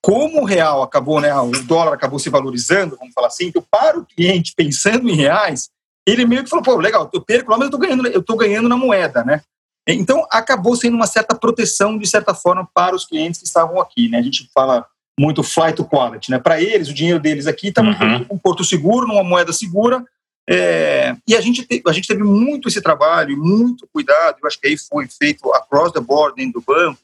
como 0.02 0.42
o 0.42 0.46
real 0.46 0.84
acabou, 0.84 1.20
né, 1.20 1.34
o 1.34 1.52
dólar 1.64 1.94
acabou 1.94 2.20
se 2.20 2.30
valorizando, 2.30 2.98
vamos 2.98 3.14
falar 3.14 3.28
assim, 3.28 3.46
então 3.46 3.66
para 3.72 3.98
o 3.98 4.06
cliente 4.06 4.54
pensando 4.56 5.10
em 5.10 5.16
reais, 5.16 5.70
ele 6.08 6.26
meio 6.26 6.44
que 6.44 6.50
falou, 6.50 6.64
pô, 6.64 6.76
legal, 6.76 7.10
eu 7.12 7.22
perco 7.22 7.50
lá, 7.50 7.58
mas 7.58 7.66
eu 7.66 7.70
estou 7.70 7.80
ganhando, 7.80 8.08
eu 8.08 8.22
tô 8.22 8.36
ganhando 8.36 8.70
na 8.70 8.78
moeda, 8.78 9.24
né? 9.24 9.42
Então, 9.88 10.26
acabou 10.32 10.76
sendo 10.76 10.96
uma 10.96 11.06
certa 11.06 11.36
proteção, 11.36 11.98
de 11.98 12.08
certa 12.08 12.34
forma, 12.34 12.68
para 12.74 12.96
os 12.96 13.06
clientes 13.06 13.40
que 13.40 13.46
estavam 13.46 13.80
aqui. 13.80 14.10
Né? 14.10 14.18
A 14.18 14.22
gente 14.22 14.50
fala 14.52 14.86
muito 15.20 15.44
flight 15.44 15.76
to 15.76 15.86
quality. 15.86 16.32
Né? 16.32 16.40
Para 16.40 16.60
eles, 16.60 16.90
o 16.90 16.94
dinheiro 16.94 17.20
deles 17.20 17.46
aqui 17.46 17.68
está 17.68 17.82
uhum. 17.82 18.26
um 18.32 18.38
porto 18.38 18.64
seguro, 18.64 19.08
numa 19.08 19.24
moeda 19.24 19.54
segura. 19.54 20.04
É, 20.48 21.16
e 21.28 21.36
a 21.36 21.42
gente, 21.42 21.66
te, 21.66 21.82
a 21.88 21.92
gente 21.92 22.08
teve 22.08 22.24
muito 22.24 22.68
esse 22.68 22.82
trabalho, 22.82 23.38
muito 23.38 23.88
cuidado, 23.92 24.38
eu 24.42 24.48
acho 24.48 24.60
que 24.60 24.68
aí 24.68 24.78
foi 24.78 25.08
feito 25.08 25.52
across 25.54 25.92
the 25.92 26.00
board 26.00 26.36
dentro 26.36 26.60
do 26.60 26.66
banco, 26.66 27.00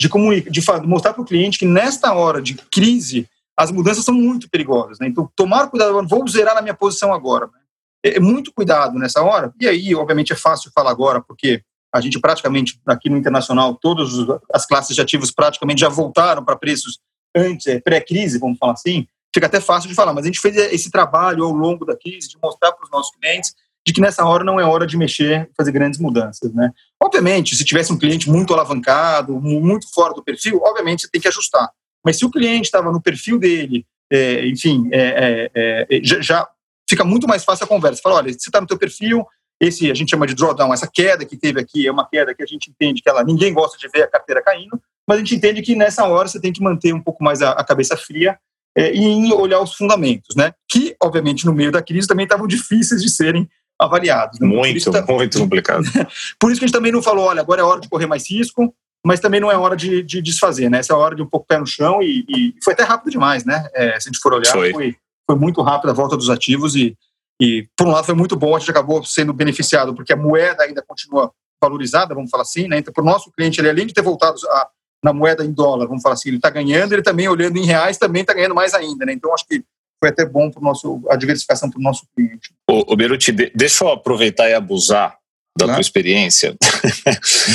de, 0.00 0.08
comunicar, 0.08 0.50
de 0.50 0.86
mostrar 0.86 1.12
para 1.12 1.22
o 1.22 1.26
cliente 1.26 1.58
que 1.58 1.66
nesta 1.66 2.12
hora 2.12 2.42
de 2.42 2.54
crise, 2.54 3.28
as 3.56 3.70
mudanças 3.70 4.04
são 4.04 4.14
muito 4.14 4.48
perigosas. 4.48 4.98
Né? 4.98 5.06
Então, 5.06 5.30
tomar 5.36 5.68
cuidado, 5.68 6.06
vou 6.08 6.26
zerar 6.26 6.54
na 6.54 6.62
minha 6.62 6.74
posição 6.74 7.12
agora. 7.12 7.46
Né? 7.46 7.60
É, 8.04 8.16
é 8.16 8.20
muito 8.20 8.52
cuidado 8.52 8.98
nessa 8.98 9.22
hora. 9.22 9.52
E 9.60 9.68
aí, 9.68 9.94
obviamente, 9.94 10.32
é 10.32 10.36
fácil 10.36 10.72
falar 10.74 10.90
agora, 10.90 11.20
porque 11.20 11.62
a 11.92 12.00
gente 12.00 12.18
praticamente, 12.18 12.80
aqui 12.86 13.10
no 13.10 13.16
internacional, 13.16 13.74
todas 13.74 14.10
as 14.52 14.64
classes 14.64 14.94
de 14.94 15.02
ativos 15.02 15.30
praticamente 15.30 15.80
já 15.80 15.88
voltaram 15.88 16.44
para 16.44 16.56
preços 16.56 16.98
antes, 17.36 17.66
é, 17.66 17.80
pré-crise, 17.80 18.38
vamos 18.38 18.58
falar 18.58 18.72
assim, 18.72 19.06
fica 19.34 19.46
até 19.46 19.60
fácil 19.60 19.88
de 19.88 19.94
falar, 19.94 20.12
mas 20.12 20.24
a 20.24 20.26
gente 20.26 20.40
fez 20.40 20.56
esse 20.56 20.90
trabalho 20.90 21.44
ao 21.44 21.52
longo 21.52 21.84
da 21.84 21.96
crise 21.96 22.28
de 22.28 22.38
mostrar 22.42 22.72
para 22.72 22.84
os 22.84 22.90
nossos 22.90 23.14
clientes 23.16 23.54
de 23.86 23.92
que 23.92 24.00
nessa 24.00 24.24
hora 24.24 24.44
não 24.44 24.60
é 24.60 24.64
hora 24.64 24.86
de 24.86 24.96
mexer, 24.96 25.48
fazer 25.56 25.72
grandes 25.72 25.98
mudanças, 25.98 26.52
né? 26.52 26.70
Obviamente, 27.02 27.56
se 27.56 27.64
tivesse 27.64 27.92
um 27.92 27.98
cliente 27.98 28.28
muito 28.28 28.52
alavancado, 28.52 29.40
muito 29.40 29.90
fora 29.92 30.12
do 30.12 30.22
perfil, 30.22 30.60
obviamente 30.62 31.02
você 31.02 31.08
tem 31.10 31.20
que 31.20 31.28
ajustar. 31.28 31.70
Mas 32.04 32.18
se 32.18 32.24
o 32.24 32.30
cliente 32.30 32.66
estava 32.66 32.92
no 32.92 33.00
perfil 33.00 33.38
dele, 33.38 33.86
é, 34.12 34.46
enfim, 34.46 34.88
é, 34.92 35.50
é, 35.54 35.86
é 35.90 36.00
já, 36.02 36.20
já, 36.20 36.48
fica 36.88 37.04
muito 37.04 37.26
mais 37.26 37.44
fácil 37.44 37.64
a 37.64 37.68
conversa. 37.68 38.02
Fala, 38.02 38.16
olha, 38.16 38.32
você 38.32 38.48
está 38.48 38.60
no 38.60 38.66
teu 38.66 38.76
perfil, 38.76 39.24
esse 39.60 39.90
a 39.90 39.94
gente 39.94 40.10
chama 40.10 40.26
de 40.26 40.34
drawdown, 40.34 40.74
essa 40.74 40.86
queda 40.86 41.24
que 41.24 41.36
teve 41.36 41.60
aqui 41.60 41.86
é 41.86 41.92
uma 41.92 42.06
queda 42.06 42.34
que 42.34 42.42
a 42.42 42.46
gente 42.46 42.70
entende 42.70 43.02
que 43.02 43.08
ela 43.08 43.22
ninguém 43.24 43.52
gosta 43.52 43.78
de 43.78 43.88
ver 43.88 44.02
a 44.02 44.08
carteira 44.08 44.42
caindo, 44.42 44.80
mas 45.06 45.16
a 45.16 45.20
gente 45.20 45.34
entende 45.34 45.62
que 45.62 45.74
nessa 45.74 46.06
hora 46.06 46.28
você 46.28 46.40
tem 46.40 46.52
que 46.52 46.62
manter 46.62 46.92
um 46.92 47.00
pouco 47.00 47.22
mais 47.22 47.40
a, 47.40 47.52
a 47.52 47.64
cabeça 47.64 47.96
fria 47.96 48.38
é, 48.76 48.94
e 48.94 49.32
olhar 49.32 49.60
os 49.60 49.74
fundamentos, 49.74 50.36
né? 50.36 50.52
Que 50.68 50.94
obviamente 51.02 51.44
no 51.44 51.52
meio 51.52 51.72
da 51.72 51.82
crise 51.82 52.06
também 52.06 52.24
estavam 52.24 52.46
difíceis 52.46 53.02
de 53.02 53.10
serem 53.10 53.48
avaliados. 53.78 54.38
Né? 54.38 54.46
Muito, 54.46 54.90
tá... 54.90 55.04
muito 55.08 55.38
complicado. 55.38 55.84
Por 56.38 56.50
isso 56.50 56.60
que 56.60 56.64
a 56.64 56.68
gente 56.68 56.76
também 56.76 56.92
não 56.92 57.02
falou, 57.02 57.26
olha, 57.26 57.40
agora 57.40 57.62
é 57.62 57.64
hora 57.64 57.80
de 57.80 57.88
correr 57.88 58.06
mais 58.06 58.30
risco, 58.30 58.74
mas 59.04 59.20
também 59.20 59.40
não 59.40 59.50
é 59.50 59.56
hora 59.56 59.74
de, 59.74 60.02
de 60.02 60.20
desfazer, 60.20 60.68
né? 60.68 60.78
Essa 60.78 60.92
é 60.92 60.96
a 60.96 60.98
hora 60.98 61.16
de 61.16 61.22
um 61.22 61.26
pouco 61.26 61.46
pé 61.46 61.58
no 61.58 61.66
chão 61.66 62.02
e, 62.02 62.24
e 62.28 62.54
foi 62.62 62.74
até 62.74 62.82
rápido 62.82 63.10
demais, 63.10 63.44
né? 63.44 63.66
É, 63.74 63.98
se 63.98 64.08
a 64.08 64.12
gente 64.12 64.20
for 64.20 64.34
olhar, 64.34 64.52
foi. 64.52 64.72
foi. 64.72 64.96
Foi, 65.26 65.38
muito 65.38 65.62
rápido 65.62 65.90
a 65.90 65.94
volta 65.94 66.16
dos 66.16 66.28
ativos 66.28 66.74
e, 66.74 66.96
e, 67.40 67.66
por 67.76 67.86
um 67.86 67.92
lado, 67.92 68.04
foi 68.04 68.16
muito 68.16 68.34
bom, 68.34 68.54
a 68.54 68.58
gente 68.58 68.70
acabou 68.70 69.02
sendo 69.04 69.32
beneficiado, 69.32 69.94
porque 69.94 70.12
a 70.12 70.16
moeda 70.16 70.64
ainda 70.64 70.82
continua 70.82 71.30
valorizada, 71.62 72.14
vamos 72.14 72.30
falar 72.30 72.42
assim, 72.42 72.66
né? 72.66 72.78
Então, 72.78 72.92
para 72.92 73.02
o 73.02 73.06
nosso 73.06 73.30
cliente, 73.30 73.60
ele 73.60 73.70
além 73.70 73.86
de 73.86 73.94
ter 73.94 74.02
voltado 74.02 74.36
a, 74.48 74.68
na 75.02 75.12
moeda 75.12 75.44
em 75.44 75.52
dólar, 75.52 75.86
vamos 75.86 76.02
falar 76.02 76.14
assim, 76.14 76.28
ele 76.28 76.36
está 76.36 76.50
ganhando, 76.50 76.92
ele 76.92 77.02
também 77.02 77.28
olhando 77.28 77.56
em 77.56 77.64
reais, 77.64 77.96
também 77.96 78.22
está 78.22 78.34
ganhando 78.34 78.54
mais 78.54 78.74
ainda, 78.74 79.06
né? 79.06 79.12
Então, 79.12 79.32
acho 79.32 79.46
que 79.46 79.64
foi 79.98 80.08
até 80.10 80.24
bom 80.24 80.50
para 80.50 80.62
a 81.10 81.16
diversificação 81.16 81.70
para 81.70 81.78
o 81.78 81.82
nosso 81.82 82.06
cliente. 82.14 82.54
O 82.68 82.96
Beruti, 82.96 83.32
deixa 83.32 83.84
eu 83.84 83.90
aproveitar 83.90 84.48
e 84.48 84.54
abusar 84.54 85.19
da 85.58 85.66
tua 85.66 85.80
experiência. 85.80 86.56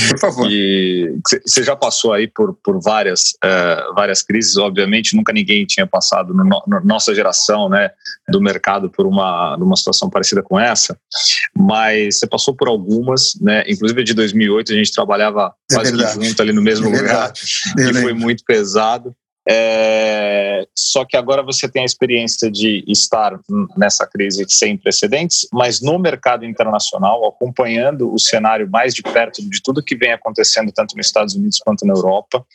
Por 0.10 0.20
favor. 0.20 0.48
você 1.46 1.64
já 1.64 1.76
passou 1.76 2.14
aí 2.14 2.28
por, 2.28 2.54
por 2.64 2.80
várias, 2.82 3.32
uh, 3.44 3.94
várias 3.96 4.22
crises, 4.22 4.58
obviamente, 4.58 5.16
nunca 5.16 5.32
ninguém 5.32 5.66
tinha 5.66 5.88
passado, 5.88 6.34
no, 6.34 6.44
no, 6.44 6.82
nossa 6.84 7.16
geração, 7.16 7.70
né, 7.70 7.90
do 8.28 8.42
mercado 8.42 8.90
por 8.90 9.06
uma, 9.06 9.56
uma 9.56 9.76
situação 9.76 10.10
parecida 10.10 10.44
com 10.44 10.60
essa, 10.60 10.98
mas 11.56 12.20
você 12.20 12.28
passou 12.28 12.54
por 12.56 12.68
algumas, 12.68 13.34
né, 13.42 13.64
inclusive 13.68 14.04
de 14.04 14.14
2008 14.14 14.74
a 14.74 14.76
gente 14.76 14.92
trabalhava 14.92 15.54
é 15.72 15.76
quase 15.76 15.92
junto 16.14 16.42
ali 16.42 16.52
no 16.52 16.62
mesmo 16.62 16.88
é 16.88 17.00
lugar, 17.00 17.34
e 17.78 17.94
foi 17.94 18.14
muito 18.14 18.44
pesado. 18.46 19.16
É, 19.48 20.68
só 20.76 21.06
que 21.06 21.16
agora 21.16 21.44
você 21.44 21.70
tem 21.70 21.84
a 21.84 21.86
experiência 21.86 22.50
de 22.50 22.84
estar 22.88 23.40
nessa 23.78 24.08
crise 24.08 24.44
sem 24.50 24.76
precedentes, 24.76 25.48
mas 25.54 25.82
no 25.82 26.00
mercado 26.00 26.46
internacional, 26.46 27.26
acompanhando 27.26 28.12
o 28.12 28.20
cenário 28.20 28.70
mais 28.70 28.94
de 28.94 29.04
perto 29.04 29.48
de 29.48 29.62
tudo 29.62 29.84
que 29.84 29.96
vem 29.96 30.12
acontecendo, 30.12 30.72
tanto 30.72 30.98
nos 30.98 31.06
Estados 31.06 31.36
Unidos 31.36 31.60
quanto 31.60 31.86
na 31.86 31.94
Europa. 31.94 32.46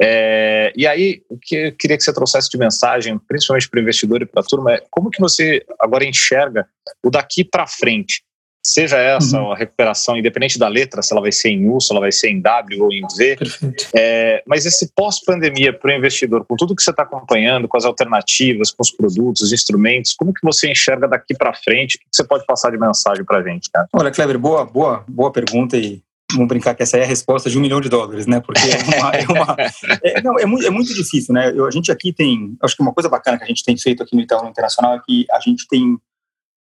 É, 0.00 0.72
e 0.76 0.88
aí, 0.88 1.22
o 1.28 1.38
que 1.38 1.54
eu 1.54 1.76
queria 1.76 1.96
que 1.96 2.02
você 2.02 2.12
trouxesse 2.12 2.50
de 2.50 2.58
mensagem, 2.58 3.16
principalmente 3.28 3.70
para 3.70 3.78
o 3.78 3.82
investidor 3.82 4.22
e 4.22 4.26
para 4.26 4.40
a 4.40 4.44
turma, 4.44 4.72
é 4.74 4.82
como 4.90 5.10
que 5.10 5.20
você 5.20 5.64
agora 5.78 6.04
enxerga 6.04 6.66
o 7.04 7.10
daqui 7.10 7.44
para 7.44 7.66
frente? 7.66 8.23
Seja 8.64 8.96
essa 8.96 9.38
uhum. 9.38 9.52
a 9.52 9.56
recuperação, 9.56 10.16
independente 10.16 10.58
da 10.58 10.66
letra, 10.68 11.02
se 11.02 11.12
ela 11.12 11.20
vai 11.20 11.30
ser 11.30 11.50
em 11.50 11.68
U, 11.68 11.78
se 11.80 11.92
ela 11.92 12.00
vai 12.00 12.10
ser 12.10 12.30
em 12.30 12.40
W 12.40 12.82
ou 12.82 12.90
em 12.90 13.02
V. 13.16 13.36
É, 13.94 14.42
mas 14.46 14.64
esse 14.64 14.90
pós-pandemia 14.94 15.72
para 15.72 15.92
o 15.92 15.96
investidor, 15.96 16.44
com 16.46 16.56
tudo 16.56 16.74
que 16.74 16.82
você 16.82 16.90
está 16.90 17.02
acompanhando, 17.02 17.68
com 17.68 17.76
as 17.76 17.84
alternativas, 17.84 18.70
com 18.70 18.82
os 18.82 18.90
produtos, 18.90 19.42
os 19.42 19.52
instrumentos, 19.52 20.14
como 20.14 20.32
que 20.32 20.40
você 20.42 20.70
enxerga 20.70 21.06
daqui 21.06 21.34
para 21.34 21.52
frente? 21.52 21.96
O 21.96 21.98
que 21.98 22.06
você 22.10 22.24
pode 22.24 22.46
passar 22.46 22.70
de 22.70 22.78
mensagem 22.78 23.24
para 23.24 23.38
a 23.38 23.42
gente, 23.42 23.70
cara? 23.70 23.86
Olha, 23.92 24.10
Cleber, 24.10 24.38
boa, 24.38 24.64
boa, 24.64 25.04
boa 25.06 25.30
pergunta 25.30 25.76
e 25.76 26.02
vamos 26.32 26.48
brincar 26.48 26.74
que 26.74 26.82
essa 26.82 26.96
é 26.96 27.02
a 27.02 27.06
resposta 27.06 27.50
de 27.50 27.58
um 27.58 27.60
milhão 27.60 27.80
de 27.80 27.88
dólares, 27.88 28.26
né? 28.26 28.40
Porque 28.40 28.62
é, 28.62 28.98
uma, 28.98 29.10
é, 29.10 29.24
uma, 29.28 29.56
é, 30.02 30.22
não, 30.22 30.38
é, 30.38 30.46
muito, 30.46 30.66
é 30.66 30.70
muito 30.70 30.94
difícil, 30.94 31.34
né? 31.34 31.52
Eu, 31.54 31.66
a 31.66 31.70
gente 31.70 31.92
aqui 31.92 32.12
tem, 32.12 32.56
acho 32.62 32.74
que 32.74 32.82
uma 32.82 32.92
coisa 32.92 33.08
bacana 33.08 33.36
que 33.36 33.44
a 33.44 33.46
gente 33.46 33.62
tem 33.62 33.76
feito 33.76 34.02
aqui 34.02 34.16
no 34.16 34.22
Itaú 34.22 34.48
Internacional 34.48 34.96
é 34.96 35.00
que 35.06 35.26
a 35.30 35.40
gente 35.40 35.66
tem 35.68 35.98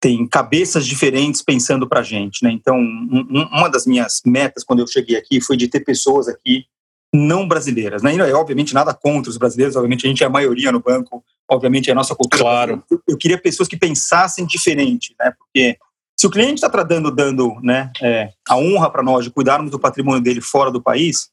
tem 0.02 0.28
cabeças 0.28 0.86
diferentes 0.86 1.44
pensando 1.44 1.88
para 1.88 2.00
a 2.00 2.04
gente, 2.04 2.44
né? 2.44 2.52
Então, 2.52 2.76
um, 2.76 3.48
uma 3.52 3.70
das 3.70 3.86
minhas 3.86 4.22
metas 4.26 4.64
quando 4.64 4.80
eu 4.80 4.88
cheguei 4.88 5.16
aqui 5.16 5.40
foi 5.40 5.56
de 5.56 5.68
ter 5.68 5.82
pessoas 5.82 6.28
aqui 6.28 6.66
não 7.14 7.48
brasileiras, 7.48 8.02
né? 8.02 8.16
E, 8.16 8.20
é, 8.20 8.34
obviamente 8.34 8.74
nada 8.74 8.94
contra 8.96 9.30
os 9.30 9.38
brasileiros, 9.38 9.76
obviamente 9.76 10.08
a 10.08 10.10
gente 10.10 10.24
é 10.24 10.26
a 10.26 10.30
maioria 10.30 10.72
no 10.72 10.82
banco, 10.82 11.24
obviamente 11.48 11.90
é 11.90 11.92
a 11.92 11.96
nossa 11.96 12.16
cultura. 12.16 12.42
Claro. 12.42 12.84
Eu, 13.08 13.16
queria 13.16 13.38
pessoas 13.38 13.70
que 13.70 13.78
pensassem 13.78 14.46
diferente, 14.46 15.14
né? 15.20 15.32
Porque 15.38 15.78
se 16.20 16.26
o 16.26 16.32
cliente 16.32 16.64
está 16.64 16.84
dando, 16.84 17.12
dando 17.12 17.60
né, 17.62 17.92
é, 18.02 18.30
a 18.48 18.58
honra 18.58 18.90
para 18.90 19.04
nós 19.04 19.24
de 19.24 19.30
cuidarmos 19.30 19.70
do 19.70 19.80
patrimônio 19.80 20.22
dele 20.22 20.42
fora 20.42 20.72
do 20.72 20.82
país, 20.82 21.30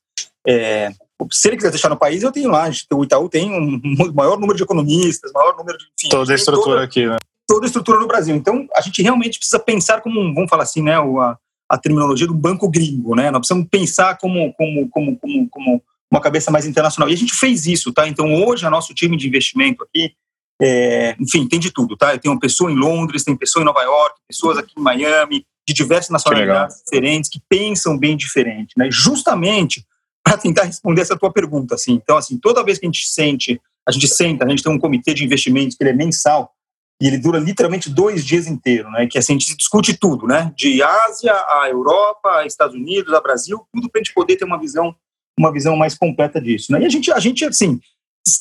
é, 0.46 0.90
se 1.30 1.48
ele 1.48 1.56
quiser 1.56 1.70
deixar 1.70 1.88
no 1.88 1.96
país, 1.96 2.22
eu 2.22 2.32
tenho 2.32 2.50
lá. 2.50 2.70
O 2.92 3.04
Itaú 3.04 3.28
tem 3.28 3.50
um 3.50 4.12
maior 4.12 4.38
número 4.38 4.56
de 4.56 4.62
economistas, 4.62 5.32
maior 5.32 5.56
número 5.56 5.78
de. 5.78 5.84
Enfim, 5.98 6.08
toda 6.10 6.32
a 6.32 6.34
estrutura 6.34 6.64
toda, 6.64 6.84
aqui, 6.84 7.06
né? 7.06 7.16
Toda 7.48 7.64
a 7.64 7.68
estrutura 7.68 7.98
no 7.98 8.06
Brasil. 8.06 8.36
Então, 8.36 8.68
a 8.76 8.82
gente 8.82 9.02
realmente 9.02 9.38
precisa 9.38 9.58
pensar 9.58 10.02
como, 10.02 10.34
vamos 10.34 10.50
falar 10.50 10.64
assim, 10.64 10.82
né, 10.82 10.96
a, 10.96 11.38
a 11.70 11.78
terminologia 11.78 12.26
do 12.26 12.34
banco 12.34 12.68
gringo, 12.68 13.16
né? 13.16 13.30
Nós 13.30 13.40
precisamos 13.40 13.66
pensar 13.70 14.18
como, 14.18 14.52
como, 14.52 14.88
como, 14.90 15.16
como, 15.18 15.48
como 15.48 15.82
uma 16.10 16.20
cabeça 16.20 16.50
mais 16.50 16.66
internacional. 16.66 17.08
E 17.08 17.14
a 17.14 17.16
gente 17.16 17.34
fez 17.34 17.66
isso, 17.66 17.90
tá? 17.90 18.06
Então, 18.06 18.34
hoje, 18.34 18.66
o 18.66 18.70
nosso 18.70 18.94
time 18.94 19.16
de 19.16 19.26
investimento 19.26 19.82
aqui, 19.82 20.12
é, 20.60 21.16
enfim, 21.18 21.48
tem 21.48 21.58
de 21.58 21.70
tudo, 21.70 21.96
tá? 21.96 22.14
Eu 22.14 22.18
tenho 22.18 22.34
uma 22.34 22.40
pessoa 22.40 22.70
em 22.70 22.76
Londres, 22.76 23.24
tem 23.24 23.34
pessoa 23.34 23.62
em 23.62 23.66
Nova 23.66 23.80
York, 23.82 24.20
pessoas 24.28 24.58
aqui 24.58 24.74
em 24.76 24.82
Miami, 24.82 25.46
de 25.66 25.74
diversas 25.74 26.10
nacionalidades 26.10 26.82
diferentes, 26.84 27.30
que 27.30 27.40
pensam 27.48 27.96
bem 27.96 28.16
diferente, 28.16 28.74
né? 28.76 28.88
Justamente 28.90 29.86
para 30.22 30.36
tentar 30.36 30.64
responder 30.64 31.00
essa 31.00 31.16
tua 31.16 31.32
pergunta, 31.32 31.74
assim. 31.74 31.94
Então, 31.94 32.18
assim, 32.18 32.36
toda 32.38 32.62
vez 32.62 32.78
que 32.78 32.84
a 32.84 32.88
gente 32.88 33.06
sente, 33.06 33.58
a 33.86 33.92
gente 33.92 34.08
senta, 34.08 34.44
a 34.44 34.48
gente 34.48 34.62
tem 34.62 34.70
um 34.70 34.78
comitê 34.78 35.14
de 35.14 35.24
investimentos 35.24 35.76
que 35.76 35.82
ele 35.82 35.90
é 35.90 35.94
mensal, 35.94 36.52
e 37.00 37.06
ele 37.06 37.18
dura 37.18 37.38
literalmente 37.38 37.88
dois 37.88 38.24
dias 38.24 38.46
inteiros, 38.46 38.90
né? 38.92 39.06
Que 39.06 39.18
assim, 39.18 39.34
a 39.34 39.38
gente 39.38 39.56
discute 39.56 39.96
tudo, 39.96 40.26
né? 40.26 40.52
De 40.56 40.82
Ásia 40.82 41.32
a 41.32 41.68
Europa, 41.68 42.38
a 42.38 42.46
Estados 42.46 42.74
Unidos, 42.74 43.14
a 43.14 43.20
Brasil, 43.20 43.64
tudo 43.72 43.88
para 43.88 44.00
a 44.00 44.04
gente 44.04 44.12
poder 44.12 44.36
ter 44.36 44.44
uma 44.44 44.58
visão, 44.58 44.94
uma 45.38 45.52
visão 45.52 45.76
mais 45.76 45.94
completa 45.94 46.40
disso, 46.40 46.72
né? 46.72 46.82
E 46.82 46.86
a 46.86 46.88
gente, 46.88 47.12
a 47.12 47.20
gente 47.20 47.44
assim, 47.44 47.80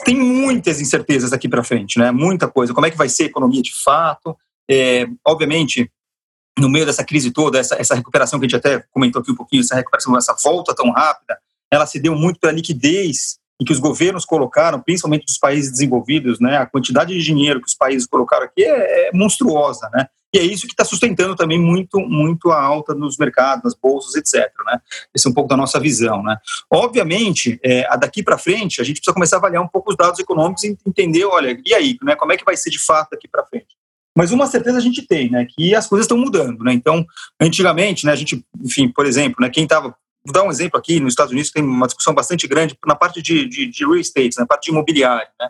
tem 0.03 0.15
muitas 0.15 0.81
incertezas 0.81 1.31
aqui 1.33 1.47
para 1.47 1.63
frente, 1.63 1.99
né? 1.99 2.11
Muita 2.11 2.47
coisa. 2.47 2.73
Como 2.73 2.85
é 2.85 2.91
que 2.91 2.97
vai 2.97 3.09
ser 3.09 3.23
a 3.23 3.27
economia 3.27 3.61
de 3.61 3.73
fato? 3.83 4.35
É, 4.69 5.07
obviamente, 5.25 5.91
no 6.57 6.67
meio 6.67 6.85
dessa 6.85 7.03
crise 7.03 7.29
toda, 7.29 7.59
essa, 7.59 7.75
essa 7.75 7.93
recuperação 7.93 8.39
que 8.39 8.45
a 8.45 8.49
gente 8.49 8.57
até 8.57 8.83
comentou 8.91 9.21
aqui 9.21 9.31
um 9.31 9.35
pouquinho, 9.35 9.61
essa 9.61 9.75
recuperação, 9.75 10.17
essa 10.17 10.35
volta 10.43 10.73
tão 10.73 10.89
rápida, 10.91 11.37
ela 11.71 11.85
se 11.85 11.99
deu 11.99 12.15
muito 12.15 12.39
pela 12.39 12.53
liquidez 12.53 13.37
e 13.59 13.65
que 13.65 13.71
os 13.71 13.79
governos 13.79 14.25
colocaram, 14.25 14.79
principalmente 14.79 15.25
dos 15.25 15.37
países 15.37 15.71
desenvolvidos, 15.71 16.39
né, 16.39 16.57
a 16.57 16.65
quantidade 16.65 17.13
de 17.13 17.23
dinheiro 17.23 17.61
que 17.61 17.67
os 17.67 17.75
países 17.75 18.07
colocaram 18.07 18.45
aqui 18.45 18.63
é, 18.63 19.07
é 19.07 19.11
monstruosa, 19.13 19.89
né? 19.93 20.07
E 20.33 20.39
é 20.39 20.43
isso 20.43 20.67
que 20.67 20.73
está 20.73 20.83
sustentando 20.83 21.35
também 21.35 21.59
muito, 21.59 21.99
muito 21.99 22.51
a 22.51 22.61
alta 22.61 22.93
nos 22.93 23.17
mercados, 23.17 23.63
nas 23.63 23.73
bolsas, 23.73 24.15
etc. 24.15 24.51
Né? 24.65 24.79
Esse 25.15 25.25
é 25.25 25.29
um 25.31 25.33
pouco 25.33 25.47
da 25.49 25.55
nossa 25.55 25.79
visão. 25.79 26.21
Né? 26.21 26.37
Obviamente, 26.69 27.57
é, 27.63 27.87
daqui 27.97 28.21
para 28.21 28.37
frente, 28.37 28.81
a 28.81 28.83
gente 28.83 28.97
precisa 28.97 29.13
começar 29.13 29.37
a 29.37 29.39
avaliar 29.39 29.63
um 29.63 29.67
pouco 29.67 29.89
os 29.89 29.95
dados 29.95 30.19
econômicos 30.19 30.63
e 30.63 30.77
entender, 30.85 31.23
olha, 31.23 31.57
e 31.65 31.73
aí, 31.73 31.97
né, 32.03 32.15
como 32.15 32.33
é 32.33 32.37
que 32.37 32.43
vai 32.43 32.57
ser 32.57 32.69
de 32.69 32.79
fato 32.79 33.11
daqui 33.11 33.27
para 33.27 33.45
frente? 33.45 33.67
Mas 34.15 34.31
uma 34.31 34.47
certeza 34.47 34.77
a 34.77 34.81
gente 34.81 35.05
tem, 35.07 35.29
né, 35.29 35.47
que 35.49 35.73
as 35.73 35.87
coisas 35.87 36.05
estão 36.05 36.17
mudando, 36.17 36.63
né? 36.63 36.73
Então, 36.73 37.05
antigamente, 37.39 38.03
né, 38.03 38.11
a 38.11 38.15
gente, 38.15 38.43
enfim, 38.63 38.89
por 38.89 39.05
exemplo, 39.05 39.37
né, 39.39 39.49
quem 39.49 39.63
estava 39.63 39.95
Vou 40.27 40.33
dar 40.33 40.43
um 40.43 40.51
exemplo 40.51 40.77
aqui, 40.77 40.99
nos 40.99 41.13
Estados 41.13 41.31
Unidos 41.31 41.51
tem 41.51 41.63
uma 41.63 41.85
discussão 41.85 42.13
bastante 42.13 42.45
grande 42.49 42.77
na 42.85 42.95
parte 42.95 43.21
de, 43.21 43.47
de, 43.47 43.65
de 43.65 43.85
real 43.85 43.95
estate, 43.95 44.37
na 44.37 44.45
parte 44.45 44.65
de 44.65 44.71
imobiliário, 44.71 45.29
né? 45.39 45.49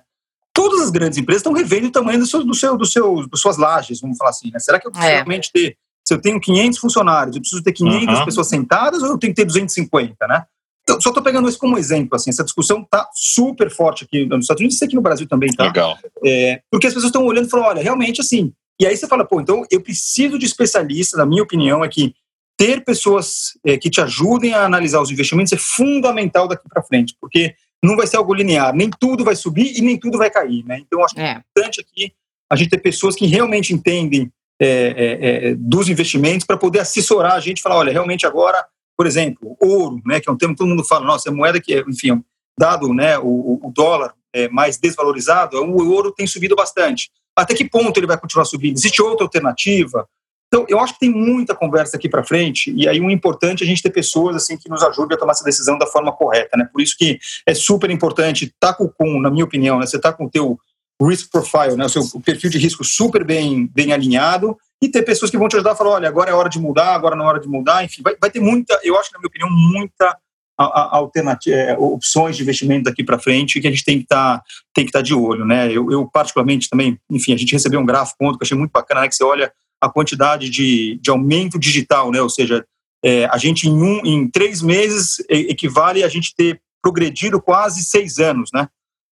Todas 0.54 0.82
as 0.82 0.92
grandes 0.92 1.18
empresas 1.18 1.40
estão 1.40 1.52
revendo 1.52 1.88
o 1.88 1.92
tamanho 1.92 2.20
do 2.20 2.28
seu, 2.28 2.44
do 2.44 2.54
seu, 2.54 2.78
do 2.78 2.86
seu, 2.86 3.28
das 3.28 3.42
suas 3.42 3.58
lajes, 3.58 4.00
vamos 4.00 4.18
falar 4.18 4.30
assim, 4.30 4.52
né? 4.54 4.60
Será 4.60 4.80
que 4.80 4.86
eu 4.86 4.92
preciso 4.92 5.12
é. 5.12 5.16
realmente 5.16 5.52
ter, 5.52 5.76
se 6.08 6.14
eu 6.14 6.22
tenho 6.22 6.40
500 6.40 6.78
funcionários, 6.78 7.36
eu 7.36 7.42
preciso 7.42 7.64
ter 7.64 7.74
500 7.74 8.20
uhum. 8.20 8.26
pessoas 8.26 8.48
sentadas 8.48 9.02
ou 9.02 9.10
eu 9.10 9.18
tenho 9.18 9.34
que 9.34 9.42
ter 9.42 9.46
250, 9.46 10.28
né? 10.28 10.46
Então, 10.84 11.02
só 11.02 11.10
estou 11.10 11.24
pegando 11.24 11.50
isso 11.50 11.58
como 11.58 11.76
exemplo, 11.76 12.16
assim, 12.16 12.30
essa 12.30 12.44
discussão 12.44 12.82
está 12.82 13.10
super 13.16 13.72
forte 13.72 14.04
aqui 14.04 14.28
nos 14.28 14.42
Estados 14.42 14.62
Unidos 14.62 14.80
e 14.80 14.86
aqui 14.86 14.96
no 14.96 15.02
Brasil 15.02 15.28
também, 15.28 15.50
tá? 15.50 15.64
Legal. 15.64 15.98
É, 16.24 16.62
porque 16.70 16.86
as 16.86 16.94
pessoas 16.94 17.10
estão 17.10 17.26
olhando 17.26 17.48
e 17.48 17.50
falam, 17.50 17.66
olha, 17.66 17.82
realmente 17.82 18.22
assim, 18.22 18.54
e 18.80 18.86
aí 18.86 18.96
você 18.96 19.08
fala, 19.08 19.26
pô, 19.26 19.42
então 19.42 19.66
eu 19.72 19.82
preciso 19.82 20.38
de 20.38 20.46
especialistas, 20.46 21.18
na 21.18 21.26
minha 21.26 21.42
opinião, 21.42 21.84
é 21.84 21.90
que 21.90 22.14
ter 22.58 22.84
pessoas 22.84 23.58
é, 23.64 23.78
que 23.78 23.90
te 23.90 24.02
ajudem 24.02 24.54
a 24.54 24.66
analisar 24.66 25.00
os 25.00 25.12
investimentos 25.12 25.54
é 25.54 25.58
fundamental 25.58 26.48
daqui 26.48 26.68
para 26.68 26.84
frente, 26.84 27.16
porque 27.22 27.56
não 27.84 27.96
vai 27.96 28.08
ser 28.08 28.18
algo 28.18 28.34
linear, 28.34 28.74
nem 28.74 28.90
tudo 28.90 29.24
vai 29.24 29.36
subir 29.36 29.78
e 29.78 29.82
nem 29.82 29.98
tudo 29.98 30.18
vai 30.18 30.32
cair, 30.32 30.66
né? 30.66 30.80
Então, 30.80 31.04
acho 31.04 31.14
que 31.14 31.22
é 31.22 31.32
importante 31.34 31.82
aqui 31.82 32.14
a 32.52 32.56
gente 32.56 32.70
ter 32.70 32.80
pessoas 32.80 33.16
que 33.16 33.28
realmente 33.28 33.74
entendem 33.74 34.32
é, 34.60 34.68
é, 34.68 35.50
é 35.50 35.56
dos 35.56 35.88
investimentos 35.88 36.46
para 36.46 36.58
poder 36.58 36.80
assessorar 36.80 37.34
a 37.34 37.40
gente, 37.40 37.62
falar, 37.62 37.78
olha, 37.78 37.92
realmente 37.92 38.26
agora, 38.26 38.66
por 38.98 39.06
exemplo, 39.06 39.56
ouro, 39.62 40.02
né, 40.04 40.20
que 40.20 40.28
é 40.28 40.32
um 40.32 40.38
termo 40.38 40.56
que 40.56 40.58
todo 40.58 40.70
mundo 40.70 40.84
fala, 40.84 41.06
nossa, 41.06 41.30
é 41.30 41.32
moeda 41.32 41.62
que, 41.62 41.80
enfim, 41.88 42.24
dado 42.60 42.92
né, 42.92 43.20
o, 43.20 43.60
o 43.62 43.72
dólar 43.72 44.16
é, 44.34 44.50
mais 44.50 44.78
desvalorizado, 44.78 45.58
o 45.58 45.92
ouro 45.92 46.12
tem 46.12 46.26
subido 46.26 46.56
bastante. 46.56 47.12
Até 47.36 47.54
que 47.54 47.70
ponto 47.70 47.98
ele 48.00 48.08
vai 48.08 48.18
continuar 48.18 48.46
subindo? 48.46 48.78
Existe 48.78 49.00
outra 49.00 49.26
alternativa? 49.26 50.08
Então, 50.48 50.66
eu 50.70 50.80
acho 50.80 50.94
que 50.94 51.00
tem 51.02 51.12
muita 51.12 51.54
conversa 51.54 51.98
aqui 51.98 52.08
para 52.08 52.24
frente, 52.24 52.74
e 52.74 52.88
aí 52.88 53.02
o 53.02 53.12
importante 53.12 53.64
é 53.64 53.66
a 53.66 53.68
gente 53.68 53.84
ter 53.84 53.90
pessoas 53.90 54.36
assim 54.36 54.58
que 54.58 54.70
nos 54.70 54.82
ajudem 54.82 55.16
a 55.16 55.20
tomar 55.20 55.34
essa 55.34 55.44
decisão 55.44 55.78
da 55.78 55.86
forma 55.86 56.12
correta, 56.12 56.56
né? 56.56 56.68
Por 56.72 56.82
isso 56.82 56.96
que 56.98 57.20
é 57.46 57.54
super 57.54 57.90
importante 57.90 58.46
estar 58.46 58.74
tá 58.74 58.88
com, 58.98 59.20
na 59.20 59.30
minha 59.30 59.44
opinião, 59.44 59.78
né? 59.78 59.86
Você 59.86 60.00
tá 60.00 60.14
com 60.14 60.26
o 60.26 60.30
teu 60.30 60.58
risk 61.02 61.30
profile, 61.30 61.76
né? 61.76 61.86
O 61.86 61.90
seu 61.90 62.04
perfil 62.22 62.50
de 62.50 62.58
risco 62.58 62.84
super 62.84 63.26
bem, 63.26 63.70
bem 63.74 63.92
alinhado, 63.92 64.58
e 64.82 64.88
ter 64.88 65.04
pessoas 65.04 65.30
que 65.30 65.38
vão 65.38 65.50
te 65.50 65.56
ajudar 65.56 65.74
a 65.74 65.76
falar, 65.76 65.92
olha, 65.92 66.08
agora 66.08 66.30
é 66.30 66.34
hora 66.34 66.50
de 66.50 66.60
mudar, 66.60 66.94
agora 66.94 67.16
não 67.16 67.26
é 67.26 67.28
hora 67.28 67.40
de 67.40 67.48
mudar, 67.48 67.84
enfim, 67.84 68.02
vai, 68.02 68.16
vai 68.20 68.30
ter 68.30 68.40
muita, 68.40 68.80
eu 68.84 68.98
acho, 68.98 69.12
na 69.12 69.20
minha 69.20 69.28
opinião, 69.28 69.50
muita 69.50 70.18
alternativa, 70.58 71.56
é, 71.56 71.78
opções 71.78 72.36
de 72.36 72.42
investimento 72.42 72.86
daqui 72.86 73.04
para 73.04 73.20
frente 73.20 73.62
que 73.62 73.68
a 73.68 73.70
gente 73.70 73.84
tem 73.84 73.98
que 73.98 74.06
estar 74.06 74.40
tá, 74.40 74.44
tem 74.74 74.86
que 74.86 74.92
tá 74.92 75.02
de 75.02 75.14
olho, 75.14 75.46
né? 75.46 75.72
Eu, 75.72 75.92
eu, 75.92 76.08
particularmente 76.08 76.68
também, 76.68 77.00
enfim, 77.12 77.34
a 77.34 77.38
gente 77.38 77.54
recebeu 77.54 77.80
um 77.80 77.86
gráfico 77.86 78.18
ontem 78.22 78.40
que 78.40 78.44
eu 78.44 78.46
achei 78.48 78.58
muito 78.58 78.72
bacana, 78.72 79.02
né? 79.02 79.08
Que 79.08 79.16
você 79.16 79.24
olha 79.24 79.52
a 79.82 79.90
quantidade 79.90 80.50
de, 80.50 81.00
de 81.02 81.10
aumento 81.10 81.60
digital, 81.60 82.12
né? 82.12 82.22
Ou 82.22 82.30
seja, 82.30 82.66
é, 83.04 83.26
a 83.26 83.38
gente 83.38 83.68
em, 83.68 83.82
um, 83.82 84.06
em 84.06 84.30
três 84.30 84.62
meses 84.62 85.24
equivale 85.30 86.04
a 86.04 86.08
gente 86.08 86.34
ter 86.36 86.60
progredido 86.82 87.42
quase 87.42 87.84
seis 87.84 88.18
anos, 88.18 88.50
né? 88.54 88.68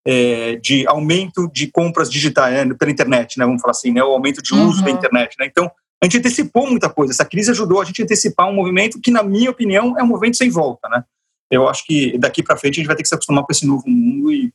É, 0.07 0.55
de 0.57 0.85
aumento 0.87 1.49
de 1.51 1.67
compras 1.67 2.11
digitais 2.11 2.67
né, 2.67 2.75
pela 2.75 2.91
internet, 2.91 3.39
né? 3.39 3.45
Vamos 3.45 3.61
falar 3.61 3.71
assim, 3.71 3.91
né? 3.91 4.03
O 4.03 4.11
aumento 4.11 4.41
de 4.41 4.53
uso 4.53 4.79
uhum. 4.79 4.85
da 4.85 4.91
internet, 4.91 5.35
né? 5.39 5.47
Então 5.47 5.71
a 6.01 6.05
gente 6.05 6.19
antecipou 6.19 6.69
muita 6.69 6.89
coisa. 6.89 7.13
Essa 7.13 7.25
crise 7.25 7.51
ajudou 7.51 7.81
a 7.81 7.85
gente 7.85 8.01
a 8.01 8.05
antecipar 8.05 8.47
um 8.47 8.53
movimento 8.53 8.99
que, 9.01 9.09
na 9.09 9.23
minha 9.23 9.49
opinião, 9.49 9.97
é 9.97 10.03
um 10.03 10.07
movimento 10.07 10.37
sem 10.37 10.49
volta, 10.49 10.87
né? 10.89 11.03
Eu 11.49 11.67
acho 11.67 11.85
que 11.85 12.17
daqui 12.17 12.43
para 12.43 12.57
frente 12.57 12.75
a 12.75 12.77
gente 12.77 12.87
vai 12.87 12.95
ter 12.95 13.03
que 13.03 13.09
se 13.09 13.15
acostumar 13.15 13.43
com 13.43 13.51
esse 13.51 13.65
novo 13.65 13.87
mundo 13.87 14.31
e 14.31 14.51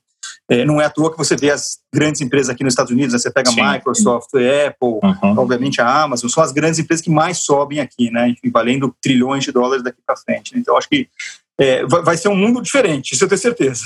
é, 0.50 0.64
não 0.64 0.80
é 0.80 0.84
à 0.84 0.90
toa 0.90 1.12
que 1.12 1.16
você 1.16 1.36
vê 1.36 1.48
as 1.48 1.78
grandes 1.94 2.20
empresas 2.20 2.50
aqui 2.50 2.64
nos 2.64 2.72
Estados 2.72 2.90
Unidos, 2.90 3.12
né? 3.12 3.20
você 3.20 3.30
pega 3.30 3.52
Sim. 3.52 3.62
Microsoft, 3.62 4.30
Apple, 4.34 4.98
uhum. 5.00 5.38
obviamente 5.38 5.80
a 5.80 6.02
Amazon, 6.02 6.28
são 6.28 6.42
as 6.42 6.50
grandes 6.50 6.80
empresas 6.80 7.04
que 7.04 7.10
mais 7.10 7.38
sobem 7.38 7.78
aqui, 7.78 8.10
né? 8.10 8.30
Enfim, 8.30 8.50
valendo 8.50 8.92
trilhões 9.00 9.44
de 9.44 9.52
dólares 9.52 9.84
daqui 9.84 9.98
para 10.04 10.16
frente. 10.16 10.58
Então, 10.58 10.76
acho 10.76 10.88
que 10.88 11.08
é, 11.56 11.86
vai 11.86 12.16
ser 12.16 12.28
um 12.28 12.34
mundo 12.34 12.60
diferente, 12.60 13.12
isso 13.12 13.22
eu 13.22 13.28
tenho 13.28 13.40
certeza. 13.40 13.84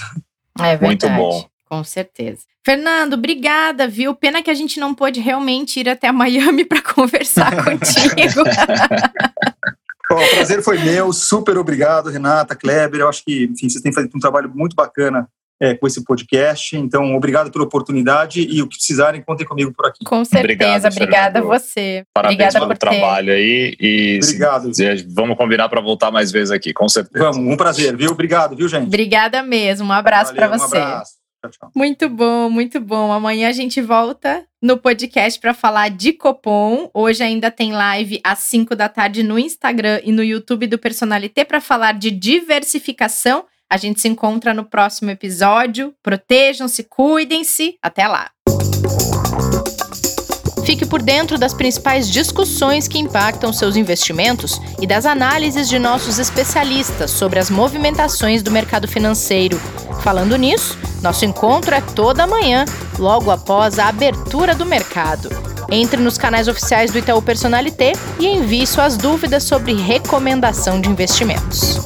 É 0.58 0.74
verdade. 0.74 0.86
Muito 0.86 1.08
bom. 1.10 1.46
Com 1.68 1.84
certeza. 1.84 2.40
Fernando, 2.64 3.12
obrigada, 3.12 3.86
viu? 3.86 4.14
Pena 4.14 4.42
que 4.42 4.50
a 4.50 4.54
gente 4.54 4.80
não 4.80 4.94
pôde 4.94 5.20
realmente 5.20 5.80
ir 5.80 5.88
até 5.88 6.10
Miami 6.10 6.64
para 6.64 6.80
conversar 6.80 7.52
contigo. 7.62 8.42
Bom, 10.08 10.22
o 10.22 10.30
prazer 10.30 10.62
foi 10.62 10.78
meu, 10.78 11.12
super 11.12 11.58
obrigado, 11.58 12.10
Renata, 12.10 12.54
Kleber. 12.54 13.00
Eu 13.00 13.08
acho 13.08 13.24
que, 13.24 13.44
enfim, 13.44 13.68
vocês 13.68 13.82
têm 13.82 13.92
feito 13.92 14.16
um 14.16 14.20
trabalho 14.20 14.52
muito 14.54 14.76
bacana 14.76 15.28
é, 15.60 15.74
com 15.74 15.86
esse 15.86 16.02
podcast. 16.04 16.76
Então, 16.76 17.14
obrigado 17.14 17.50
pela 17.50 17.64
oportunidade 17.64 18.40
e 18.40 18.62
o 18.62 18.68
que 18.68 18.76
precisarem, 18.76 19.22
contem 19.22 19.46
comigo 19.46 19.72
por 19.72 19.86
aqui. 19.86 20.04
Com 20.04 20.24
certeza, 20.24 20.88
obrigado, 20.88 20.92
obrigada 20.92 21.38
a 21.38 21.42
você. 21.42 22.04
Parabéns 22.12 22.54
obrigada 22.54 22.66
pelo 22.66 22.78
trabalho 22.78 23.32
aí 23.32 23.76
e 23.80 24.20
obrigado. 24.22 24.70
Vamos 25.08 25.36
combinar 25.36 25.68
para 25.68 25.80
voltar 25.80 26.10
mais 26.10 26.30
vezes 26.30 26.50
aqui, 26.50 26.72
com 26.72 26.88
certeza. 26.88 27.24
Vamos, 27.24 27.52
um 27.52 27.56
prazer, 27.56 27.96
viu? 27.96 28.10
Obrigado, 28.10 28.56
viu, 28.56 28.68
gente? 28.68 28.86
Obrigada 28.86 29.42
mesmo. 29.42 29.88
Um 29.88 29.92
abraço 29.92 30.34
para 30.34 30.48
você. 30.48 30.78
Um 30.78 30.82
abraço. 30.82 31.24
Tchau, 31.44 31.50
tchau. 31.50 31.70
Muito 31.74 32.08
bom, 32.08 32.48
muito 32.48 32.80
bom. 32.80 33.12
Amanhã 33.12 33.48
a 33.48 33.52
gente 33.52 33.80
volta 33.80 34.44
no 34.62 34.78
podcast 34.78 35.38
para 35.38 35.52
falar 35.52 35.90
de 35.90 36.12
Copom. 36.12 36.90
Hoje 36.94 37.22
ainda 37.22 37.50
tem 37.50 37.72
live 37.72 38.20
às 38.24 38.38
5 38.40 38.74
da 38.74 38.88
tarde 38.88 39.22
no 39.22 39.38
Instagram 39.38 40.00
e 40.04 40.10
no 40.10 40.24
YouTube 40.24 40.66
do 40.66 40.78
Personalité 40.78 41.44
para 41.44 41.60
falar 41.60 41.92
de 41.92 42.10
diversificação. 42.10 43.44
A 43.74 43.76
gente 43.76 44.00
se 44.00 44.06
encontra 44.06 44.54
no 44.54 44.64
próximo 44.64 45.10
episódio. 45.10 45.92
Protejam-se, 46.00 46.84
cuidem-se. 46.84 47.76
Até 47.82 48.06
lá. 48.06 48.30
Fique 50.64 50.86
por 50.86 51.02
dentro 51.02 51.36
das 51.36 51.52
principais 51.52 52.08
discussões 52.08 52.86
que 52.86 53.00
impactam 53.00 53.52
seus 53.52 53.74
investimentos 53.74 54.60
e 54.80 54.86
das 54.86 55.04
análises 55.04 55.68
de 55.68 55.80
nossos 55.80 56.20
especialistas 56.20 57.10
sobre 57.10 57.40
as 57.40 57.50
movimentações 57.50 58.44
do 58.44 58.50
mercado 58.52 58.86
financeiro. 58.86 59.58
Falando 60.04 60.36
nisso, 60.36 60.78
nosso 61.02 61.24
encontro 61.24 61.74
é 61.74 61.80
toda 61.80 62.28
manhã, 62.28 62.64
logo 62.96 63.32
após 63.32 63.80
a 63.80 63.88
abertura 63.88 64.54
do 64.54 64.64
mercado. 64.64 65.28
Entre 65.68 66.00
nos 66.00 66.16
canais 66.16 66.46
oficiais 66.46 66.92
do 66.92 66.98
Itaú 67.00 67.20
Personalité 67.20 67.90
e 68.20 68.26
envie 68.28 68.68
suas 68.68 68.96
dúvidas 68.96 69.42
sobre 69.42 69.74
recomendação 69.74 70.80
de 70.80 70.88
investimentos. 70.88 71.80